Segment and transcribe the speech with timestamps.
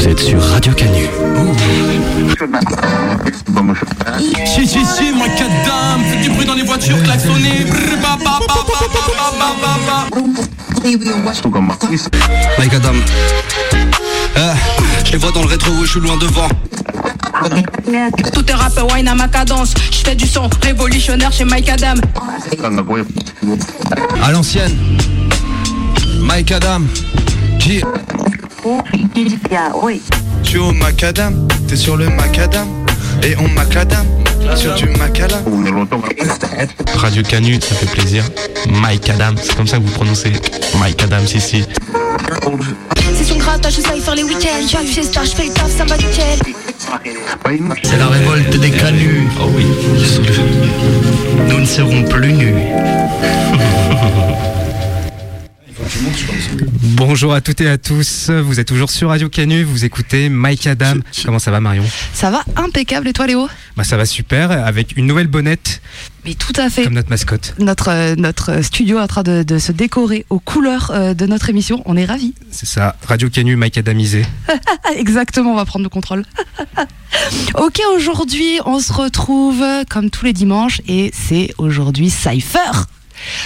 [0.00, 1.10] Vous êtes sur Radio Canu.
[4.46, 7.66] Si, si, si, moi, dame, fais du bruit dans les voitures, klaxonner.
[12.58, 12.94] Mike Adam.
[14.38, 14.54] Euh,
[15.04, 16.48] je les vois dans le rétro, je suis loin devant.
[18.32, 19.74] Tout est rap wine à ma cadence.
[19.90, 22.00] Je fais du son révolutionnaire chez Mike Adam.
[24.22, 24.78] À l'ancienne.
[26.22, 26.80] Mike Adam.
[27.58, 27.82] Qui
[30.42, 32.68] Tu es au macadam, t'es sur le macadam
[33.22, 34.06] et on macadam
[34.56, 35.42] sur du macadam.
[36.94, 38.24] Radio Canu, ça fait plaisir.
[38.68, 40.32] Mike Adam, c'est comme ça que vous prononcez
[40.78, 41.64] Mike Adam, ici.
[43.16, 44.66] C'est son grattage, je sais faire les week-ends.
[44.68, 46.38] Je fais star, je fais le taf, ça va nickel.
[47.82, 49.22] C'est la révolte des Canus.
[49.40, 49.66] Oh oui.
[51.48, 52.54] Nous ne serons plus nus.
[56.82, 60.66] Bonjour à toutes et à tous, vous êtes toujours sur Radio Canu, vous écoutez Mike
[60.68, 60.94] Adam.
[61.24, 61.84] Comment ça va Marion?
[62.14, 63.48] Ça va impeccable et toi Léo?
[63.76, 65.82] Bah ça va super, avec une nouvelle bonnette
[66.24, 66.84] Mais tout à fait.
[66.84, 67.54] comme notre mascotte.
[67.58, 71.26] Notre, euh, notre studio est en train de, de se décorer aux couleurs euh, de
[71.26, 71.82] notre émission.
[71.86, 72.34] On est ravis.
[72.52, 74.24] C'est ça, Radio Canu, Mike Adamisé.
[74.96, 76.24] Exactement, on va prendre le contrôle.
[77.54, 82.58] ok, aujourd'hui, on se retrouve comme tous les dimanches et c'est aujourd'hui Cypher.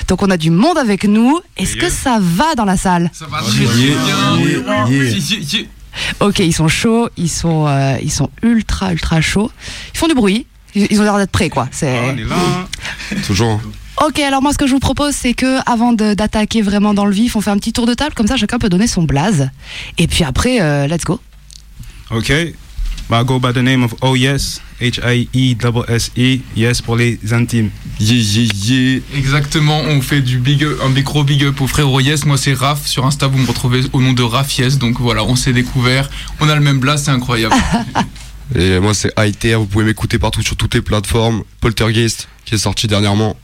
[0.08, 1.40] Donc on a du monde avec nous.
[1.56, 3.10] Est-ce que ça va dans la salle?
[3.12, 3.96] Ça va très bien.
[6.20, 9.50] Ok, ils sont chauds, ils sont, euh, ils sont ultra, ultra chauds.
[9.94, 10.46] Ils font du bruit.
[10.74, 11.68] Ils ont l'air d'être prêts, quoi.
[11.70, 11.96] C'est...
[13.26, 13.60] Toujours.
[14.04, 17.06] Ok, alors moi ce que je vous propose c'est que avant de- d'attaquer vraiment dans
[17.06, 19.04] le vif, on fait un petit tour de table comme ça chacun peut donner son
[19.04, 19.50] blaze.
[19.98, 21.20] Et puis après, euh, let's go.
[22.10, 22.32] Ok.
[23.10, 27.70] Bah, I go by the name of Oh Yes, H-I-E-S-S-E, yes pour les intimes.
[28.00, 29.00] Yeah, yeah, yeah.
[29.16, 32.24] Exactement, on fait du big up, un micro big up au frère Yes.
[32.24, 32.86] Moi, c'est Raph.
[32.86, 34.78] Sur Insta, vous me retrouvez au nom de Raph Yes.
[34.78, 36.08] Donc voilà, on s'est découvert.
[36.40, 37.54] On a le même blast, c'est incroyable.
[38.54, 41.42] Et moi c'est ITR, vous pouvez m'écouter partout sur toutes les plateformes.
[41.60, 43.36] Poltergeist qui est sorti dernièrement.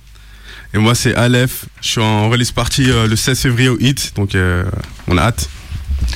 [0.75, 4.13] Et moi c'est Aleph, je suis en release party euh, le 16 février au HIT,
[4.15, 4.65] donc euh,
[5.09, 5.49] on a hâte.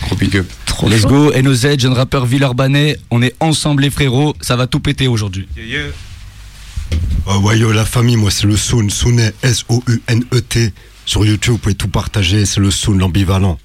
[0.07, 0.47] Gros big up.
[0.67, 1.09] Trop Let's chaud.
[1.09, 2.97] go, NOZ, jeune rappeur Villeurbanais.
[3.11, 5.49] On est ensemble les frérots, ça va tout péter aujourd'hui.
[5.57, 5.93] Yeah, yeah.
[7.27, 8.91] Oh, ouais, yo, la famille, moi, c'est le Soun.
[8.91, 10.73] Sounet, S-O-U-N-E-T.
[11.07, 12.45] Sur YouTube, vous pouvez tout partager.
[12.47, 13.59] C'est le Soun, l'ambivalent.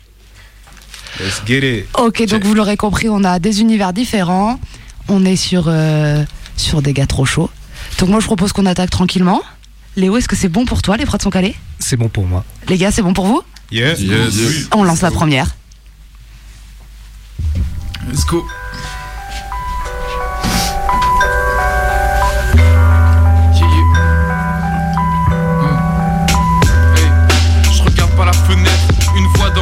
[1.20, 1.86] Let's get it.
[1.98, 4.60] Ok, donc vous l'aurez compris, on a des univers différents.
[5.08, 6.24] On est sur, euh,
[6.56, 7.50] sur des gars trop chauds.
[7.98, 9.42] Donc moi je propose qu'on attaque tranquillement.
[9.96, 11.56] Léo, est-ce que c'est bon pour toi Les prods sont calés?
[11.80, 12.46] C'est bon pour moi.
[12.68, 13.42] Les gars, c'est bon pour vous?
[13.72, 13.96] Yeah.
[13.96, 14.68] Yes.
[14.74, 15.56] On lance la première.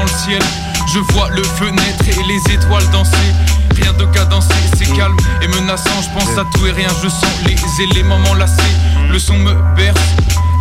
[0.02, 0.42] Le ciel,
[0.94, 3.34] je vois le feu naître et les étoiles danser.
[3.76, 6.02] Rien de cadencé, c'est calme et menaçant.
[6.02, 8.72] Je pense à tout et rien, je sens les éléments m'enlacer.
[9.12, 10.00] Le son me berce,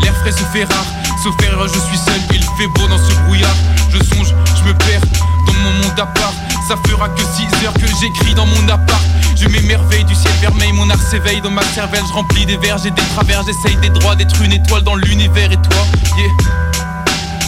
[0.03, 0.87] l'air frais se fait rare.
[1.23, 3.57] Sauf erreur, je suis seul, il fait beau dans ce brouillard.
[3.91, 5.03] Je songe, je me perds
[5.47, 6.35] dans mon monde à part.
[6.67, 9.05] Ça fera que 6 heures que j'écris dans mon appart.
[9.37, 12.03] Je m'émerveille du ciel vermeil, mon art s'éveille dans ma cervelle.
[12.09, 15.53] Je remplis des verres, j'ai des travers, j'essaye des droits, d'être une étoile dans l'univers.
[15.53, 15.87] Et toi,
[16.19, 16.76] yeah.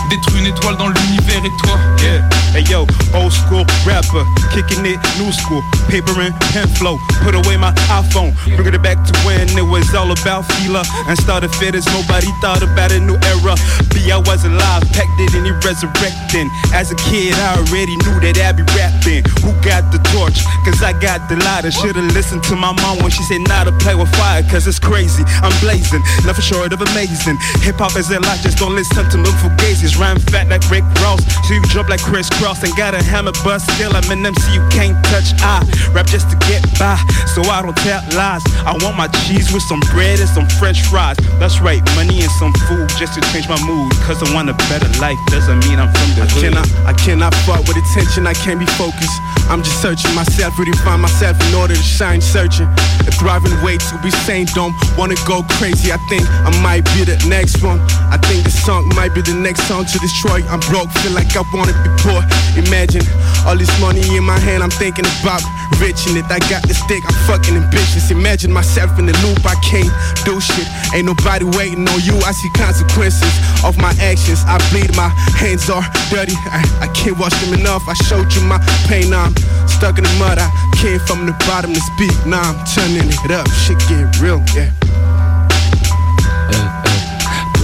[0.08, 2.22] D'être une étoile dans l'univers et toi, Yeah.
[2.54, 4.24] Hey yo, old school rapper,
[4.54, 6.98] kicking it, new school, paper and pen flow.
[7.22, 11.18] Put away my iPhone, bring it back to when it was all about Fila and
[11.18, 13.54] started fit as nobody thought about a new era.
[13.92, 16.48] B, I was alive, packed it and he resurrecting.
[16.72, 19.28] As a kid, I already knew that I'd be rapping.
[19.44, 20.40] Who got the torch?
[20.64, 21.70] Cause I got the lighter.
[21.70, 24.80] Should've listened to my mom when she said not to play with fire, cause it's
[24.80, 25.22] crazy.
[25.44, 27.36] I'm blazing, nothing short of amazing.
[27.60, 29.97] Hip hop is a lot, just don't listen to look for gazes.
[29.98, 33.32] Rhyme fat like Rick Ross, so you jump like Chris Cross and got a hammer,
[33.42, 33.66] bust.
[33.74, 35.34] still I'm an MC you can't touch.
[35.42, 36.94] I rap just to get by,
[37.34, 38.46] so I don't tell lies.
[38.62, 41.18] I want my cheese with some bread and some French fries.
[41.42, 43.90] That's right, money and some food just to change my mood.
[44.06, 46.42] Cause I want a better life, doesn't mean I'm from the I hood.
[46.46, 49.18] cannot, I cannot fuck with attention, I can't be focused.
[49.50, 52.70] I'm just searching myself, really find myself in order to shine, searching.
[53.02, 55.90] A thriving way to be sane, don't wanna go crazy.
[55.90, 57.80] I think I might be the next one.
[58.14, 60.44] I think this song might be the next song to destroy.
[60.52, 62.20] I'm broke, feel like I wanna be poor.
[62.60, 63.04] Imagine
[63.46, 65.40] all this money in my hand, I'm thinking about
[65.80, 66.26] rich in it.
[66.28, 68.10] I got the stick, I'm fucking ambitious.
[68.10, 69.88] Imagine myself in the loop, I can't
[70.24, 70.66] do shit.
[70.92, 73.32] Ain't nobody waiting on you, I see consequences
[73.64, 74.44] of my actions.
[74.44, 75.08] I bleed, my
[75.40, 76.36] hands are dirty.
[76.52, 77.88] I, I can't wash them enough.
[77.88, 79.34] I showed you my pain, now I'm
[79.68, 80.38] stuck in the mud.
[80.38, 83.48] I came from the bottom to speak, now I'm turning it up.
[83.64, 84.70] Shit get real, yeah.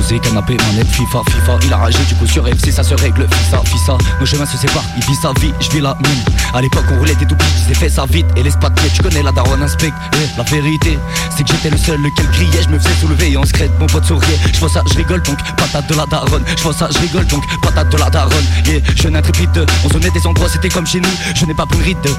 [0.05, 1.59] Posé, canapé, manette, FIFA, FIFA.
[1.65, 3.97] Il a ragé, du coup sur FC, ça se règle, fissa, fissa.
[4.21, 6.25] Nos chemins se séparent, il vit sa vie, je vis la mienne.
[6.53, 8.27] À l'époque, on roulait des doubles, j'ai fait ça vite.
[8.37, 9.95] Et les spatiers, tu connais la daronne inspecte.
[10.15, 10.99] Eh, la vérité,
[11.31, 13.87] c'est que j'étais le seul lequel criait, je me faisais soulever et en secret, mon
[13.87, 14.39] pote souriait.
[14.53, 16.45] Je vois ça, je rigole donc, patate de la daronne.
[16.57, 18.45] Je vois ça, je rigole donc, patate de la daronne.
[18.67, 21.15] Yeah, jeune intrépide, on se des endroits, c'était comme chez nous.
[21.35, 22.17] Je n'ai pas pris une ride,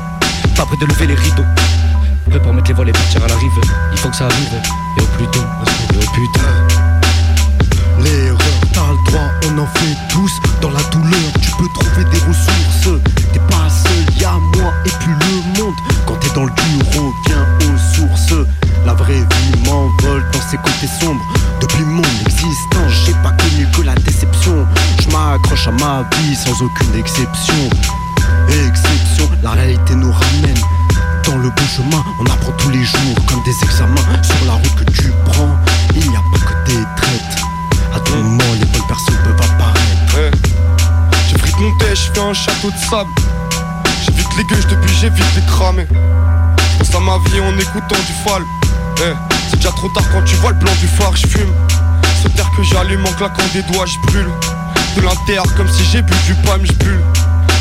[0.56, 1.46] pas prêt de lever les rideaux.
[2.30, 3.52] Prêt pour mettre les voiles et partir à la rive.
[3.92, 4.62] Il faut que ça arrive,
[4.98, 6.65] et au plus tôt, au plus tard.
[8.06, 8.38] L'erreur,
[8.74, 10.32] t'as le droit, on en fait tous.
[10.62, 13.02] Dans la douleur, tu peux trouver des ressources.
[13.34, 15.76] T'es pas seul, y'a moi et puis le monde.
[16.06, 18.48] Quand t'es dans le dur, reviens aux sources.
[18.86, 21.22] La vraie vie m'envole dans ses côtés sombres.
[21.60, 24.68] Depuis mon existence, j'ai pas connu que la déception.
[25.02, 27.70] Je m'accroche à ma vie sans aucune exception.
[28.68, 30.62] Exception, la réalité nous ramène.
[31.26, 34.22] Dans le bon chemin, on apprend tous les jours comme des examens.
[34.22, 35.58] Sur la route que tu prends,
[35.96, 37.25] il n'y a pas que des traites.
[38.16, 40.38] Moment, les bonnes personnes peuvent apparaître.
[41.30, 43.10] J'ai pris mon thé, je fais un château de sable.
[44.06, 45.86] J'évite les gueules depuis j'évite les cramer.
[45.92, 48.44] Je pense à ma vie en écoutant du fall.
[49.00, 49.14] Eh,
[49.50, 51.54] c'est déjà trop tard quand tu vois le blanc du phare, je fume.
[52.24, 54.30] Ce terre que j'allume en claquant des doigts, je brûle.
[54.96, 57.02] De l'intérieur comme si j'ai bu du palme, je bulle.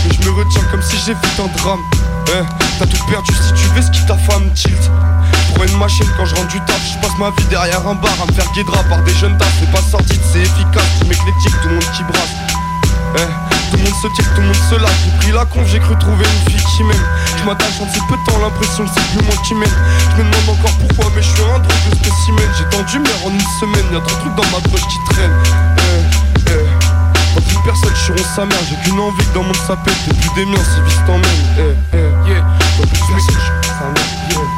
[0.07, 1.81] Mais je me retiens comme si j'ai vu un drame.
[2.29, 2.45] Eh,
[2.79, 4.91] t'as tout perdu si tu veux ce qui ta femme tilt.
[5.55, 8.15] Pour une machine quand je rentre du taf, je passe ma vie derrière un bar
[8.23, 9.55] à me faire guédra par des jeunes tasses.
[9.61, 12.35] C'est pas sorti, c'est efficace, tu m'éclectique, tout le monde qui brasse.
[13.17, 13.21] Eh,
[13.71, 15.01] tout le monde se tire, tout le monde se lâche.
[15.05, 17.07] J'ai pris la conf, j'ai cru trouver une fille qui m'aime.
[17.39, 19.77] Je m'attache en si peu de temps, l'impression que c'est plus moi qui m'aime.
[20.17, 22.49] Je me demande encore pourquoi, mais je suis un drôle de spécimen.
[22.59, 25.39] J'ai tendu mer en une semaine, y'a trop de trucs dans ma poche qui traînent.
[25.79, 26.67] Eh, eh.
[27.35, 30.47] Quand une personne chiront sa mère, j'ai qu'une envie dans mon sapé, t'es plus des
[30.47, 31.43] miens, si vice t'emmène.
[31.59, 32.43] Eh, eh, yeah.
[32.75, 34.54] Sa mère, yeah.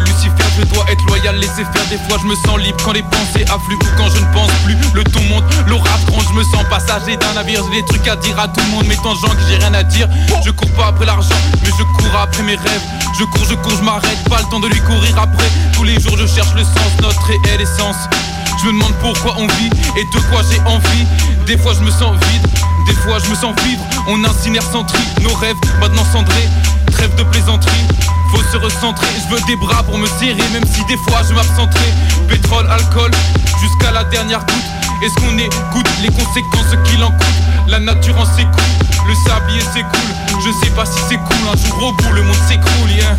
[0.00, 3.02] Lucifer, je dois être loyal, laisser faire Des fois je me sens libre quand les
[3.02, 6.42] pensées affluent Ou quand je ne pense plus, le ton monte, l'orage gronde Je me
[6.44, 9.14] sens passager d'un navire, j'ai des trucs à dire à tout le monde Mais tant
[9.14, 10.08] gens que j'ai rien à dire
[10.44, 12.82] Je cours pas après l'argent, mais je cours après mes rêves
[13.18, 16.00] Je cours, je cours, je m'arrête, pas le temps de lui courir après Tous les
[16.00, 18.08] jours je cherche le sens, notre réelle essence
[18.60, 21.06] je me demande pourquoi on vit et de quoi j'ai envie.
[21.46, 22.46] Des fois je me sens vide,
[22.86, 23.82] des fois je me sens vivre.
[24.08, 26.48] On incinère sans tri nos rêves, maintenant cendrés.
[26.98, 27.86] De plaisanterie,
[28.30, 29.06] faut se recentrer.
[29.16, 31.92] Je veux des bras pour me serrer, même si des fois je m'absenterai.
[32.28, 33.10] Pétrole, alcool,
[33.60, 35.02] jusqu'à la dernière goutte.
[35.02, 37.26] Est-ce qu'on écoute les conséquences qu'il en coûte?
[37.66, 38.52] La nature en s'écoule,
[39.06, 40.14] le sablier s'écoule.
[40.44, 43.16] Je sais pas si c'est cool, un jour au bout le monde s'écroule, yeah.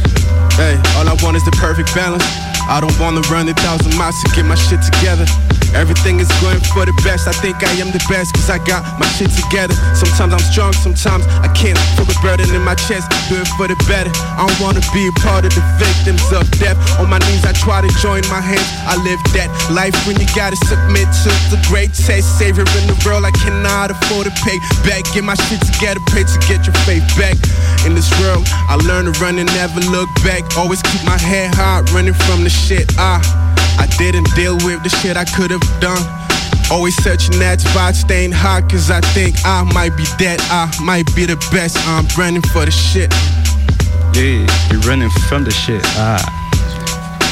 [0.57, 2.23] Hey, all I want is the perfect balance.
[2.69, 5.25] I don't wanna run a thousand miles to get my shit together.
[5.73, 7.27] Everything is going for the best.
[7.27, 9.75] I think I am the best cause I got my shit together.
[9.93, 11.77] Sometimes I'm strong, sometimes I can't.
[11.95, 14.09] Feel the burden in my chest, do it for the better.
[14.37, 16.77] I don't wanna be a part of the victims of death.
[16.99, 18.65] On my knees, I try to join my hands.
[18.89, 22.37] I live that life when you gotta submit to the great test.
[22.37, 24.57] Savior in the world, I cannot afford to pay
[24.87, 25.05] back.
[25.13, 27.37] Get my shit together, pray to get your faith back.
[27.85, 30.43] In this world, I learned to run and never look back.
[30.57, 33.21] Always keep my head high, running from the shit I,
[33.79, 36.03] I didn't deal with, the shit I could have done.
[36.69, 40.39] Always searching that spot, staying high, cause I think I might be dead.
[40.51, 43.11] I might be the best, I'm running for the shit.
[44.13, 45.81] Yeah, you're running from the shit.
[45.97, 46.21] Ah.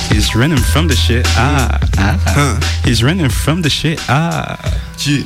[0.09, 1.25] He's running from the shit.
[1.35, 1.77] Ah.
[1.97, 2.81] ah.
[2.85, 3.99] He's running from the shit.
[4.07, 4.57] Ah.
[5.03, 5.25] Yeah.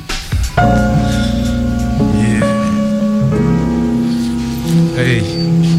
[4.96, 5.71] Hey.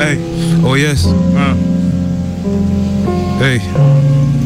[0.00, 0.16] Hey,
[0.64, 1.04] oh yes.
[1.04, 1.54] Uh.
[3.38, 4.39] Hey.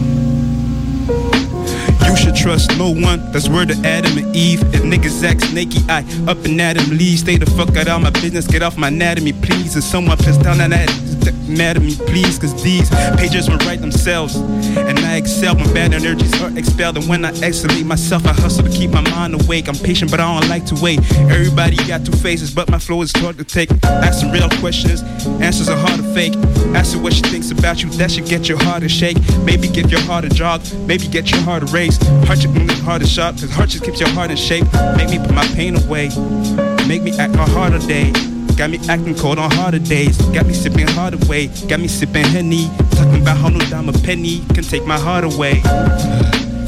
[2.07, 3.33] You should trust no one.
[3.33, 4.61] That's word of Adam and Eve.
[4.75, 7.19] If niggas act snaky, I up and at 'em, leave.
[7.21, 8.47] Stay the fuck out of my business.
[8.47, 9.77] Get off my anatomy, please.
[9.77, 10.91] If someone pissed down on that,
[11.49, 12.39] mad at me, please.
[12.39, 14.37] Cause these pages will write themselves.
[14.37, 16.97] And I excel when bad energies are expelled.
[16.97, 19.69] And when I isolate myself, I hustle to keep my mind awake.
[19.69, 21.01] I'm patient, but I don't like to wait.
[21.31, 23.71] Everybody got two faces, but my flow is hard to take.
[23.85, 25.03] Ask some real questions,
[25.41, 26.35] answers are hard to fake.
[26.75, 29.17] Ask her what she thinks about you, that should get your heart to shake.
[29.45, 31.94] Maybe give your heart a jog, maybe get your heart a race.
[32.27, 34.65] Heart should move heart is sharp, cause just keeps your heart in shape.
[34.97, 36.09] Make me put my pain away,
[36.87, 38.13] make me act on harder day.
[38.57, 40.17] Got me acting cold on harder days.
[40.33, 41.49] Got me sipping hard away.
[41.69, 42.71] Got me sipping honey.
[42.93, 45.61] Talking about how no dime a penny can take my heart away.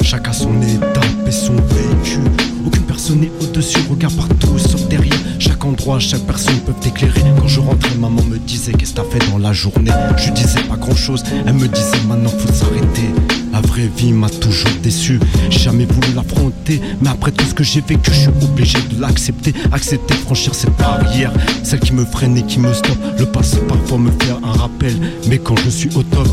[0.03, 2.19] Chacun son étape et son vécu.
[2.65, 5.17] Aucune personne n'est au-dessus, regarde partout sauf derrière.
[5.39, 7.21] Chaque endroit, chaque personne peut t'éclairer.
[7.39, 9.91] Quand je rentrais, maman me disait Qu'est-ce que t'as fait dans la journée?
[10.17, 13.13] Je disais pas grand chose, elle me disait Maintenant faut s'arrêter.
[13.57, 15.19] La vraie vie m'a toujours déçu.
[15.49, 19.01] J'ai jamais voulu l'affronter, mais après tout ce que j'ai vécu, je suis obligé de
[19.01, 19.51] l'accepter.
[19.71, 21.33] Accepter de franchir cette barrière,
[21.63, 22.99] celle qui me freine et qui me stoppe.
[23.17, 24.93] Le passé parfois me fait un rappel,
[25.27, 26.27] mais quand je suis au top,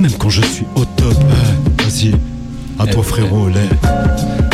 [0.00, 2.16] même quand je suis au top, eh, vas-y,
[2.80, 4.49] à toi frérot, les.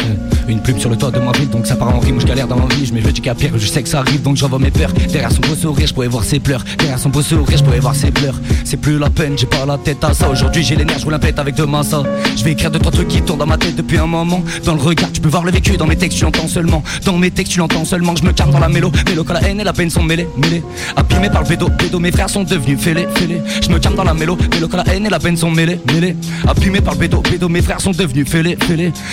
[0.49, 2.47] Une plume sur le toit de ma ville, donc ça part en rime, je galère
[2.47, 4.61] dans ma vie, je me veux du pire, je sais que ça arrive, donc j'envoie
[4.61, 4.93] mes peurs.
[4.93, 6.65] Derrière son beau sourire, je pourrais voir ses pleurs.
[6.79, 8.41] Derrière son beau sourire, je pourrais voir ses pleurs.
[8.65, 10.31] C'est plus la peine, j'ai pas la tête à ça.
[10.31, 12.05] Aujourd'hui j'ai les nerfs, je roule un avec deux ça.
[12.37, 14.41] Je vais écrire deux trois trucs qui tournent dans ma tête depuis un moment.
[14.65, 16.83] Dans le regard, tu peux voir le vécu, dans mes textes tu l'entends seulement.
[17.05, 18.93] Dans mes textes tu l'entends seulement, je me calme dans la mélo.
[19.09, 20.63] Mélo quand la haine et la peine sont mêlées, mêlées.
[20.95, 23.43] Abîmé par le bédo, bédo, mes frères sont devenus fêlés, fêlés.
[23.63, 25.81] Je me calme dans la mélo, mélo quand la haine et la peine sont mêlées,
[25.93, 26.15] mêlées.
[26.47, 28.57] Abîmé par le bédo, bédo, mes frères sont devenus fêlés.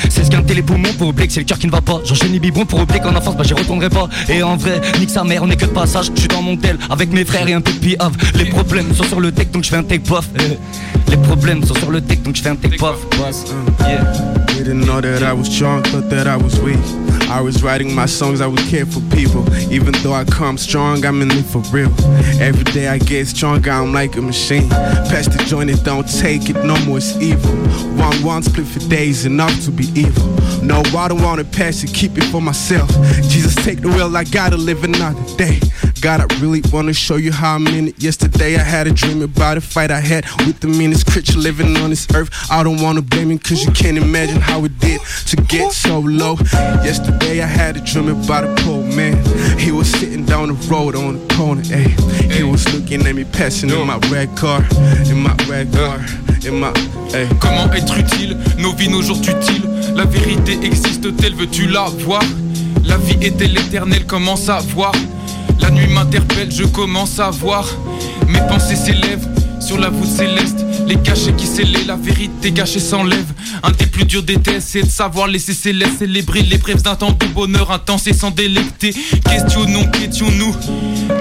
[0.10, 0.44] C'est ce qu'un
[0.98, 2.02] pour oublier c'est le cœur qui ne va pas.
[2.06, 4.10] J'enchaîne bibon pour oublier qu'en enfance, bah j'y retournerai pas.
[4.30, 6.12] Et en vrai, nique sa mère, on est que de passage.
[6.16, 8.14] Je suis dans mon tel avec mes frères et un peu de piave.
[8.36, 10.30] Les problèmes sont sur le deck, donc je fais un take puff.
[11.10, 12.78] Les problèmes sont sur le deck, donc je fais un take
[16.64, 17.03] weak.
[17.34, 19.44] I was writing my songs, I would care for people.
[19.72, 21.92] Even though I come strong, I'm in it for real.
[22.40, 24.70] Every day I get stronger, I'm like a machine.
[24.70, 27.50] Pass the joint, it don't take it, no more it's evil.
[27.98, 30.28] One one split for days, enough to be evil.
[30.62, 32.88] No, I don't wanna pass it, keep it for myself.
[33.24, 35.60] Jesus, take the will, I gotta live another day.
[36.04, 38.04] God, I really wanna show you how I'm in it.
[38.04, 41.78] Yesterday I had a dream about a fight I had with the meanest creature living
[41.78, 42.30] on this earth.
[42.52, 46.00] I don't wanna blame him, cause you can't imagine how it did to get so
[46.00, 46.36] low.
[46.84, 49.16] Yesterday I had a dream about a poor man.
[49.58, 51.96] He was sitting down the road on the corner, ayy.
[52.30, 54.60] He was looking at me passing in my red car,
[55.08, 56.00] in my red car,
[56.46, 56.74] in my,
[57.16, 57.30] ayy.
[57.40, 58.36] Comment être utile?
[58.58, 59.64] Nos vies, nos jours utiles.
[59.96, 62.24] La vérité existe-t-elle Veux-tu la voir?
[62.84, 64.92] La vie est-elle éternelle Comment savoir
[65.60, 67.68] La nuit m'interpelle, je commence à voir.
[68.28, 69.28] Mes pensées s'élèvent
[69.60, 70.66] sur la voûte céleste.
[70.88, 73.26] Les cachets qui scellent, la vérité cachée s'enlève.
[73.64, 76.82] Un des plus durs des tests, c'est de savoir laisser ses laisses célébrer les brèves
[76.82, 78.94] d'un temps de bonheur intense et sans délecter.
[79.30, 80.56] Questionnons, questionnons-nous.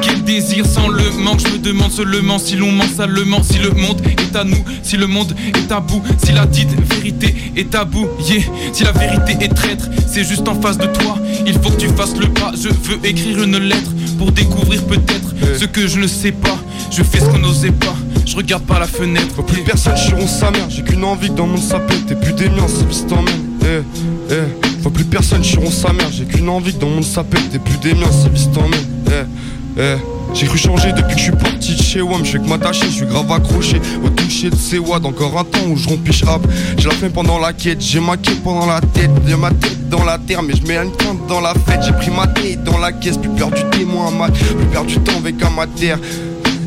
[0.00, 3.70] Quel désir sans le manque, je me demande seulement si l'on ment salement, si le
[3.70, 7.70] monde est à nous, si le monde est à bout, si la dite vérité est
[7.70, 8.42] tabou, yeah.
[8.72, 11.18] si la vérité est traître, c'est juste en face de toi.
[11.46, 15.34] Il faut que tu fasses le pas, je veux écrire une lettre pour découvrir peut-être
[15.58, 16.58] ce que je ne sais pas.
[16.90, 17.94] Je fais ce qu'on n'osait pas,
[18.26, 19.34] je regarde par la fenêtre.
[19.34, 22.32] Faut plus personne chiron sa mère, j'ai qu'une envie que dans mon sapin T'es plus
[22.32, 22.66] des miens,
[23.10, 23.34] en même.
[23.62, 24.82] Eh, eh.
[24.82, 27.78] Faut plus personne chiron sa mère, j'ai qu'une envie que dans mon sapin T'es plus
[27.78, 28.80] des miens, en même.
[29.08, 29.96] Eh, eh.
[30.34, 32.86] J'ai cru changer depuis que je suis parti de chez WAM, je fais que m'attacher,
[32.86, 36.22] je suis grave accroché au toucher de ces wads, encore un temps où je rompiche
[36.22, 36.46] hop.
[36.78, 39.90] J'ai la fin pendant la quête, j'ai ma quête pendant la tête, j'ai ma tête
[39.90, 42.64] dans la terre, mais je mets une pointe dans la fête, j'ai pris ma tête
[42.64, 45.98] dans la caisse, plus peur du témoin mal, plus peur du temps avec un terre.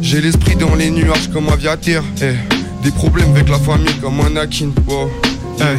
[0.05, 2.35] J'ai l'esprit dans les nuages comme aviateur, eh.
[2.83, 5.09] Des problèmes avec la famille comme un Akin, wow.
[5.57, 5.77] Hey,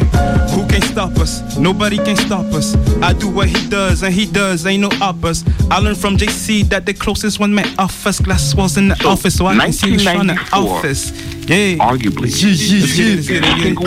[0.51, 1.41] who can stop us?
[1.57, 2.75] Nobody can stop us.
[3.01, 5.45] I do what he does, and he does, ain't no uppers.
[5.71, 9.07] I learned from JC that the closest one met office glass was in the So,
[9.09, 11.11] office, so I can see the shine in the 1994, office.
[11.47, 11.77] Yeah.
[11.77, 13.85] Arguably, Let's get it, let's get it, let's get it, single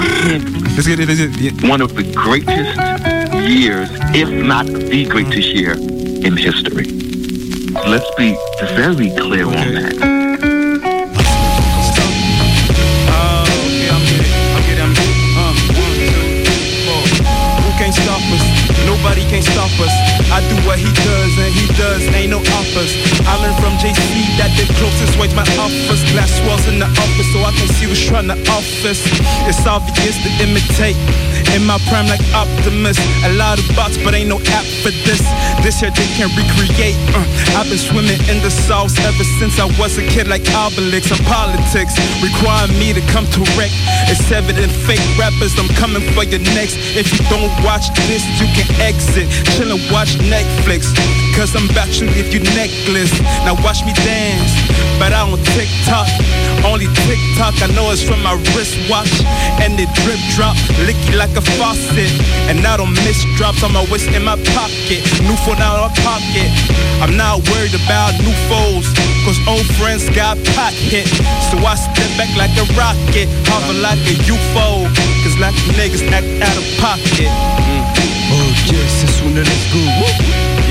[0.74, 1.68] Let's get it, let's get it.
[1.68, 6.86] one of the greatest years, if not the greatest year in history.
[7.86, 8.34] Let's be
[8.76, 10.19] very clear on that.
[19.10, 19.90] Nobody can stop us.
[20.30, 22.94] I do what he does, and he does, ain't no offers.
[23.26, 23.98] I learned from JC
[24.38, 25.98] that the closest way to my office.
[26.14, 29.02] Glass walls in the office, so I can see who's trying to office.
[29.50, 30.94] It's obvious to imitate.
[31.56, 32.98] In my prime, like Optimus.
[33.26, 35.18] A lot of bots, but ain't no app for this.
[35.66, 36.94] This here they can't recreate.
[37.10, 37.26] Uh,
[37.58, 41.10] I've been swimming in the sauce ever since I was a kid, like Obelix.
[41.10, 43.72] And politics require me to come to wreck.
[44.06, 46.78] It's evident, fake rappers, I'm coming for your next.
[46.94, 49.26] If you don't watch this, you can exit.
[49.58, 50.94] Chill and watch Netflix.
[51.34, 53.14] Cause I'm about to leave you necklace.
[53.42, 54.54] Now watch me dance,
[54.98, 56.06] but I don't TikTok.
[56.62, 59.10] Only TikTok, I know it's from my wristwatch.
[59.58, 62.10] And it drip drop, licky like a faucet.
[62.48, 65.00] And I don't miss drops on my waist in my pocket.
[65.22, 66.50] New phone out of pocket.
[67.00, 68.86] I'm not worried about new foes.
[69.24, 71.08] Cause old friends got pot hit.
[71.50, 73.28] So I step back like a rocket.
[73.48, 74.86] Hover like a UFO.
[75.22, 77.30] Cause like niggas act out of pocket.
[78.30, 79.82] Ok, c'est Soune, let's go.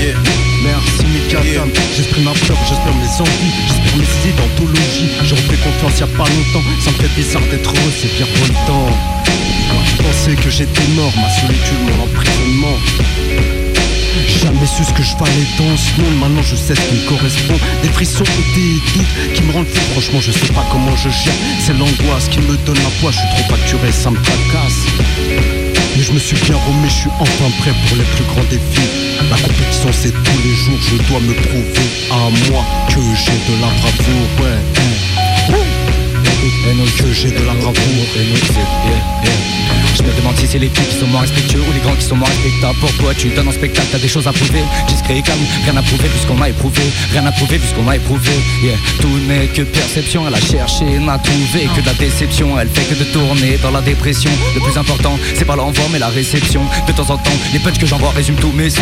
[0.00, 0.16] Yeah.
[0.62, 5.08] Merci Mikadam, j'exprime ma peur, j'espère mes envies, j'espère mes idées d'anthologie.
[5.24, 8.12] J'ai repris confiance il y a pas longtemps, ça me fait bizarre d'être heureux, c'est
[8.14, 8.88] bien voltant.
[9.70, 12.78] Quand je pensais que j'étais mort, ma solitude, mon emprisonnement.
[14.26, 17.08] Jamais su ce que je valais dans ce monde, maintenant je sais ce qui me
[17.08, 17.58] correspond.
[17.82, 21.08] Des frissons et des doutes qui me rendent fou, franchement je sais pas comment je
[21.08, 21.34] gère.
[21.60, 24.82] C'est l'angoisse qui me donne la poids, je suis trop facturé, ça me tracasse.
[25.96, 28.88] Mais je me suis bien remis, je suis enfin prêt pour les plus grands défis.
[29.30, 33.54] La compétition c'est tous les jours, je dois me prouver à moi que j'ai de
[33.60, 35.29] la bravoure, ouais.
[36.42, 37.74] Et non que j'ai de la bravoure,
[40.00, 42.04] Je me demande si c'est les filles qui sont moins respectueux ou les grands qui
[42.04, 42.78] sont moins respectables.
[42.80, 44.62] Pour toi tu donnes un spectacle, t'as des choses à prouver.
[44.88, 46.82] Discret et calme, rien à prouver puisqu'on m'a éprouvé.
[47.12, 48.32] Rien à prouver puisqu'on m'a éprouvé.
[48.62, 48.76] Yeah.
[49.00, 51.68] Tout n'est que perception, elle a cherché, n'a trouvé.
[51.76, 54.30] Que de la déception Elle fait que de tourner dans la dépression.
[54.54, 56.62] Le plus important, c'est pas l'envoi mais la réception.
[56.86, 58.80] De temps en temps, les punchs que j'envoie résument tous mes sons.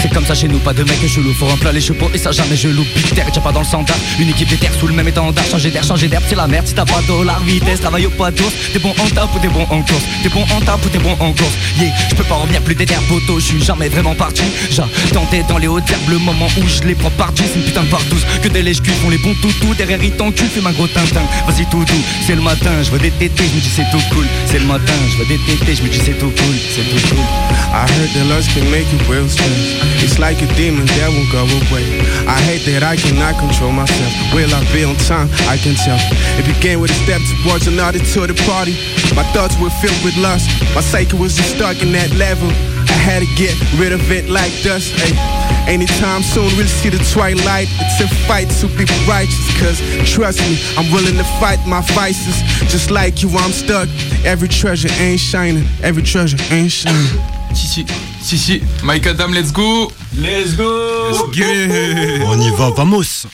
[0.00, 2.30] C'est comme ça chez nous, pas de mecs chelous Faut remplir les chevaux et ça
[2.30, 3.98] jamais je loupe Big terre, pas dans le standard.
[4.20, 5.44] Une équipe des terres sous le même étendard.
[5.46, 6.68] Changer d'air, changer d'herbe, c'est la merde.
[6.68, 9.38] Si t'as pas de dollar, vitesse, travaille au pas d'ours T'es bon en tape ou
[9.40, 10.04] t'es bon en course.
[10.22, 12.74] T'es bon en tape ou t'es bon en course Yeah, je peux pas revenir plus
[12.74, 16.48] des terres poteaux Je suis jamais vraiment parti J'attendais dans les hautes herbes le moment
[16.58, 19.10] où je les prends parti C'est une putain de partouze Que des lèches culs font
[19.10, 22.42] les bons toutous Derrière ils t'enculent, fume un gros tintin Vas-y tout doux, c'est le
[22.42, 25.16] matin Je veux des tétés, je me dis c'est tout cool C'est le matin, je
[25.18, 27.24] veux des tétés, je me dis c'est tout cool C'est tout cool
[27.72, 29.80] I heard that lust can make you real stress.
[30.04, 32.04] It's like a demon that won't go away.
[32.28, 34.12] I hate that I cannot control myself.
[34.36, 35.32] Will I be on time?
[35.48, 35.96] I can tell.
[36.36, 38.76] It began with a step towards another to the party.
[39.16, 40.41] My thoughts were filled with lust.
[40.74, 42.48] My psyche was just stuck in that level.
[42.48, 44.94] I had to get rid of it like dust.
[44.98, 45.42] Ay.
[45.68, 47.68] Anytime soon we'll see the twilight.
[47.80, 49.46] It's a fight to be righteous.
[49.60, 52.36] Cause trust me, I'm willing to fight my vices.
[52.70, 53.88] Just like you, I'm stuck.
[54.24, 55.66] Every treasure ain't shining.
[55.82, 57.20] Every treasure ain't shining.
[57.52, 57.86] Si, si,
[58.22, 58.62] si, si.
[58.82, 59.92] Mike Adam, let's go.
[60.16, 61.10] Let's go.
[61.12, 63.26] Let's get On y va, vamos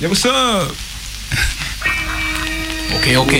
[0.00, 0.74] Yeah, what's up?
[2.94, 3.32] Ok, ok.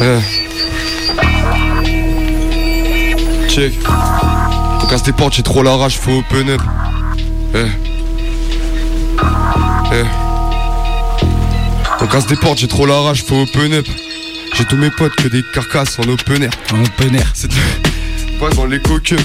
[0.00, 0.20] Eh.
[3.48, 3.72] Check.
[4.82, 6.60] On casse des portes, j'ai trop la rage, faut open up.
[7.54, 7.58] Eh.
[9.92, 10.04] Eh.
[12.00, 13.86] On casse des portes, j'ai trop la rage, faut open up.
[14.54, 16.50] J'ai tous mes potes que des carcasses en open air.
[16.72, 17.32] En open air.
[17.34, 17.50] C'est
[18.38, 19.16] pas dans les coqueux.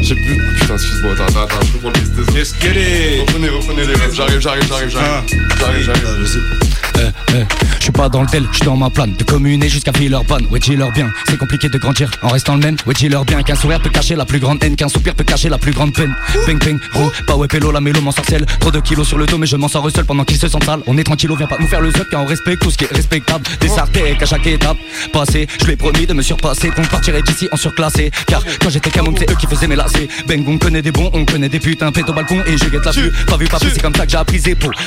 [0.00, 0.36] J'ai plus.
[0.60, 2.38] Putain, excuse-moi, attends, attends, attends, je peux prendre les.
[2.38, 3.20] Let's get it.
[3.20, 4.14] Reprenez, reprenez les rêves.
[4.14, 5.24] J'arrive, j'arrive, j'arrive, j'arrive.
[5.58, 6.63] J'arrive, j'arrive.
[7.04, 7.44] Euh, euh,
[7.78, 9.12] je suis pas dans le tel, je suis dans ma plane.
[9.18, 12.10] De communer jusqu'à Villeurbanne, ouais dis-leur bien C'est compliqué de grandir.
[12.22, 14.76] En restant le même Ouais dis-leur bien qu'un sourire peut cacher la plus grande haine
[14.76, 16.14] Qu'un soupir peut cacher la plus grande peine.
[16.46, 19.26] Ping ping, gros, pas ouais pélo, la mélo m'en sorcielle Trop de kilos sur le
[19.26, 20.80] dos mais je m'en sors seul pendant qu'ils se sentent sales.
[20.86, 22.84] On est tranquillo, viens pas nous faire le zup car on respecte tout ce qui
[22.84, 23.44] est respectable.
[23.60, 24.78] Des sartèques à chaque étape.
[25.12, 28.10] Passé, je lui ai promis de me surpasser Qu'on partirait d'ici en surclassé.
[28.26, 30.08] Car quand j'étais camoum c'est eux qui faisaient mes lacets.
[30.26, 31.92] Bang on connaît des bons, on connaît des putains.
[31.92, 33.12] Pète au balcon et je guette la vue.
[33.26, 34.40] Pas vu, pas vu, c'est comme ça que j'ai appris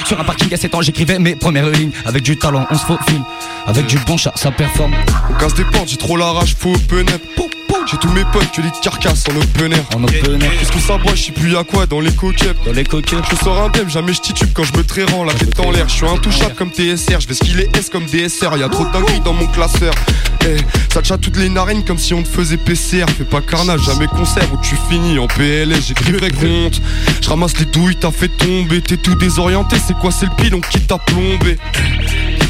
[0.06, 2.86] Sur un parking à 7 ans j'écrivais mes premières lignes Avec du talent on se
[2.86, 3.22] faufile.
[3.66, 4.94] Avec du bon chat ça performe.
[5.30, 7.57] On casse des portes, j'ai trop la rage, faut up.
[7.90, 9.84] J'ai tous mes potes que des carcasses en open air.
[9.96, 10.52] En open air.
[10.60, 12.58] Qu'est-ce que ça boit, je sais plus à quoi dans les coquettes.
[12.66, 13.24] Dans les coquettes.
[13.32, 15.88] Je sors un thème, jamais je titube quand je me trérends, la tête en l'air.
[15.88, 18.58] Je suis intouchable comme TSR, je vais skiller S comme DSR.
[18.58, 19.94] Y'a trop de dingueries dans mon classeur.
[20.46, 20.58] Eh,
[20.94, 23.06] ça tcha toutes les narines comme si on te faisait PCR.
[23.18, 25.88] Fais pas carnage, jamais concert où tu finis en PLS.
[25.88, 26.82] J'écris avec honte.
[27.22, 28.82] Je ramasse les douilles, t'as fait tomber.
[28.82, 31.58] T'es tout désorienté, c'est quoi, c'est le pilon qui t'a plombé?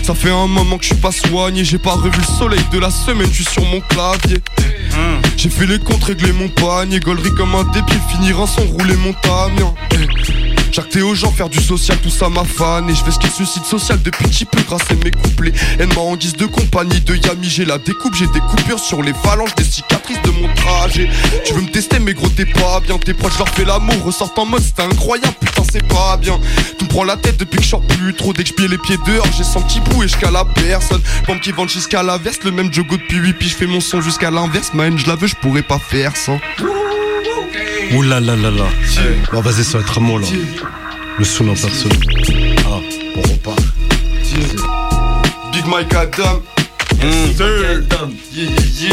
[0.07, 2.79] Ça fait un moment que je suis pas soigné, j'ai pas revu le soleil de
[2.79, 4.41] la semaine, je suis sur mon clavier.
[5.35, 8.95] J'ai fait les comptes, réglé mon panier, gaulerie comme un débile, finir un son, rouler
[8.95, 9.75] mon tamian.
[10.71, 13.27] Jacté aux gens, faire du social, tout ça m'a fan Et je fais ce qui
[13.27, 15.51] est suicide social depuis petit peu grâce à mes couplets.
[15.79, 19.13] Aide-moi en guise de compagnie de Yami J'ai la découpe, j'ai des coupures sur les
[19.13, 21.09] phalanges Des cicatrices de mon trajet.
[21.45, 22.97] Tu veux me tester mais gros t'es pas bien.
[22.97, 26.39] Tes proches leur fais l'amour, ressortent en mode c'était incroyable Putain c'est pas bien
[26.87, 28.97] me prend la tête depuis que je sors plus trop Dès que je les pieds
[29.05, 32.73] dehors j'ai senti bout et jusqu'à la personne Pompe qui vendent jusqu'à l'inverse Le même
[32.73, 35.35] jogo depuis 8 puis je fais mon son jusqu'à l'inverse Man je la veux je
[35.35, 36.39] pourrais pas faire sans
[37.93, 38.65] Ouh là là là là.
[39.31, 40.27] Bon, vas-y, ça va être à moi là.
[41.17, 41.89] Le son en personne.
[42.65, 42.79] Ah,
[43.15, 43.61] on repart.
[45.53, 46.41] Big Mike Adam
[47.01, 47.39] Yes.
[47.39, 48.91] Yeah, yeah,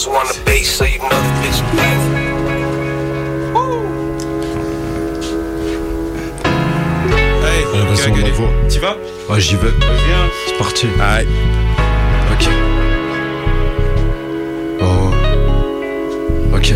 [0.00, 0.45] yeah.
[0.66, 0.98] So you
[1.42, 1.62] bitch
[7.86, 8.50] vas-y, on voit.
[8.68, 8.96] T'y vas?
[9.28, 9.70] Ouais, j'y vais.
[9.70, 10.28] Viens.
[10.46, 10.86] C'est parti.
[11.00, 11.26] Aïe.
[12.32, 12.48] Ok.
[14.80, 15.10] Oh.
[16.54, 16.74] Ok.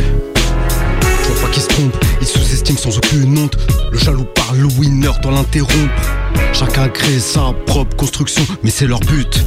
[1.02, 3.56] Je vois pas qu'il se trompe, il sous-estime sans aucune honte.
[3.90, 6.02] Le jaloux parle, le winner doit l'interrompre.
[6.52, 9.44] Chacun crée sa propre construction, mais c'est leur but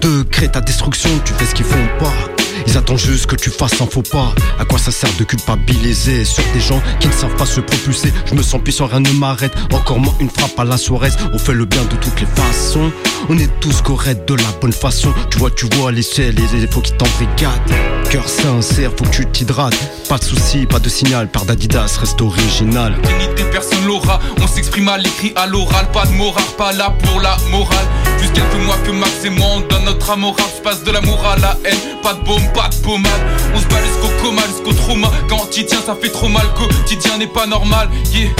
[0.00, 1.10] de créer ta destruction.
[1.24, 2.31] Tu fais ce qu'ils font pas.
[2.66, 4.32] Ils attendent juste que tu fasses un faux pas.
[4.58, 8.12] À quoi ça sert de culpabiliser sur des gens qui ne savent pas se propulser?
[8.26, 9.52] Je me sens puissant, rien ne m'arrête.
[9.72, 11.10] Encore moins une frappe à la soirée.
[11.32, 12.90] On fait le bien de toutes les façons.
[13.28, 15.12] On est tous corrects de la bonne façon.
[15.30, 17.72] Tu vois, tu vois les ciels et les défauts qui t'embrigadent.
[18.10, 19.76] Cœur sincère, faut que tu t'hydrates.
[20.08, 21.28] Pas de soucis, pas de signal.
[21.28, 22.94] Par d'Adidas, reste original.
[23.02, 24.20] Dignité, personne l'aura.
[24.40, 25.90] On s'exprime à l'écrit, à l'oral.
[25.92, 27.86] Pas de morale, pas là pour la morale.
[28.20, 30.36] Juste quelques mois que Max et moi on donne notre amour.
[30.38, 31.78] Je passe de l'amour à la haine.
[32.02, 33.10] Pas de baume, pas de pommade.
[33.54, 35.10] On se bat jusqu'au coma, jusqu'au trauma.
[35.28, 36.46] Quand tu tiens, ça fait trop mal.
[36.56, 37.88] Quotidien n'est pas normal.
[38.12, 38.30] Yeah.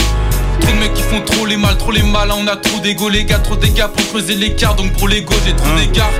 [0.60, 3.08] Trop de mecs qui font trop les mal, trop les malins, on a trop d'ego
[3.08, 6.12] les gars, trop d'égards pour creuser l'écart, donc pour l'ego j'ai trop d'égards.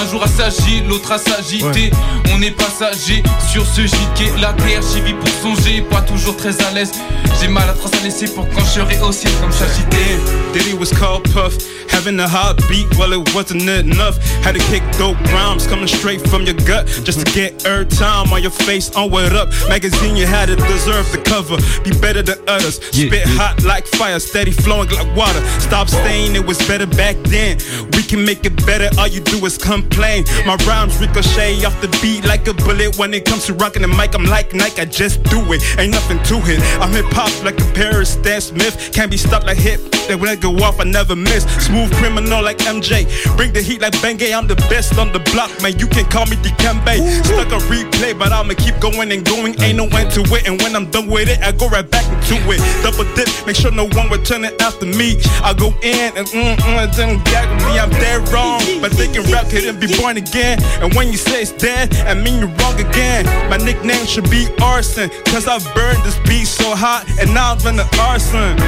[0.00, 1.90] Un jour à s'agir, l'autre à s'agiter.
[2.32, 4.80] On est passager sur ce est la terre.
[4.94, 6.92] J'y vis pour songer, pas toujours très à l'aise.
[7.38, 10.18] J'ai mal à trace à laisser pour quand je serai au ciel comme s'agiter.
[10.54, 11.54] Diddy was called Puff,
[11.90, 14.16] having a heartbeat, well it wasn't enough.
[14.42, 18.42] Had to kick dope rhymes coming straight from your gut just to get airtime on
[18.42, 18.90] your face.
[18.96, 19.48] On what up?
[19.68, 22.80] Magazine you had to deserve the cover, be better than others.
[22.90, 25.40] Spit hot like fire, steady flowing like water.
[25.60, 27.58] Stop saying it was better back then.
[27.92, 28.88] We can make it better.
[28.98, 29.56] All you do is
[29.90, 30.24] complain.
[30.46, 32.96] My rhymes ricochet off the beat like a bullet.
[32.98, 34.80] When it comes to rocking the mic, I'm like Nike.
[34.80, 35.62] I just do it.
[35.78, 36.60] Ain't nothing to it.
[36.80, 38.90] I'm hip hop like a Paris Stan Smith.
[38.94, 39.80] Can't be stopped like hip.
[40.08, 41.44] That when I go off, I never miss.
[41.64, 43.06] Smooth criminal like MJ.
[43.36, 44.32] Bring the heat like Bengay.
[44.36, 45.78] I'm the best on the block, man.
[45.78, 46.96] You can call me Dikembe.
[47.24, 49.60] Stuck a replay, but I'ma keep going and going.
[49.60, 50.46] Ain't no end to it.
[50.46, 52.60] And when I'm done with it, I go right back into it.
[52.82, 55.18] Double dip, make sure no one returning after me.
[55.42, 57.78] I go in and mm mm, don't gag me.
[57.78, 60.62] I'm dead wrong, but they can rap couldn't be born again.
[60.82, 63.24] And when you say it's dead, I mean you're wrong again.
[63.50, 67.66] My nickname should be Arson, cause I've burned this beat so hot, and now I'm
[67.66, 68.58] in the arson.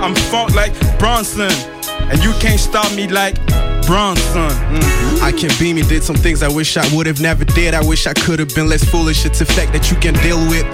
[0.00, 1.52] I'm fought like Bronson,
[2.10, 3.36] and you can't stop me like
[3.90, 4.54] Bronson.
[4.70, 5.20] Mm.
[5.20, 7.74] I can be me, did some things I wish I would have never did.
[7.74, 9.26] I wish I could have been less foolish.
[9.26, 10.64] It's a fact that you can deal with.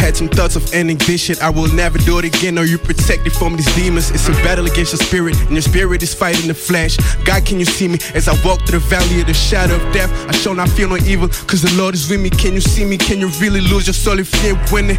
[0.00, 1.40] Had some thoughts of ending this shit.
[1.40, 2.58] I will never do it again.
[2.58, 4.10] Are you protected from these demons?
[4.10, 6.96] It's a battle against your spirit, and your spirit is fighting the flesh.
[7.24, 9.94] God, can you see me as I walk through the valley of the shadow of
[9.94, 10.10] death?
[10.28, 12.28] I shall not feel no evil, cause the Lord is with me.
[12.28, 12.98] Can you see me?
[12.98, 14.98] Can you really lose your soul if you ain't winning?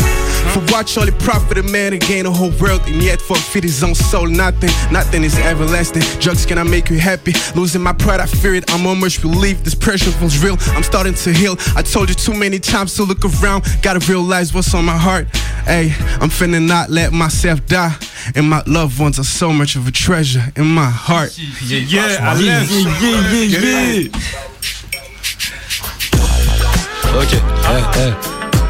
[0.53, 3.65] For watch all the profit a man to gain the whole world, and yet forfeit
[3.65, 4.27] his own soul.
[4.27, 6.03] Nothing, nothing is everlasting.
[6.21, 7.33] Drugs cannot make you happy.
[7.65, 8.71] Losing my pride, I fear it.
[8.71, 9.63] I'm on much relief.
[9.63, 10.56] This pressure feels real.
[10.75, 11.56] I'm starting to heal.
[11.75, 13.65] I told you too many times to look around.
[13.82, 15.36] Gotta realize what's on my heart.
[15.65, 17.97] Hey, I'm finna not let myself die.
[18.36, 21.36] And my loved ones are so much of a treasure in my heart.
[21.39, 23.60] Yeah, yeah, I Yeah, yeah, yeah,
[23.93, 24.10] yeah.
[27.17, 27.99] Ok, eh,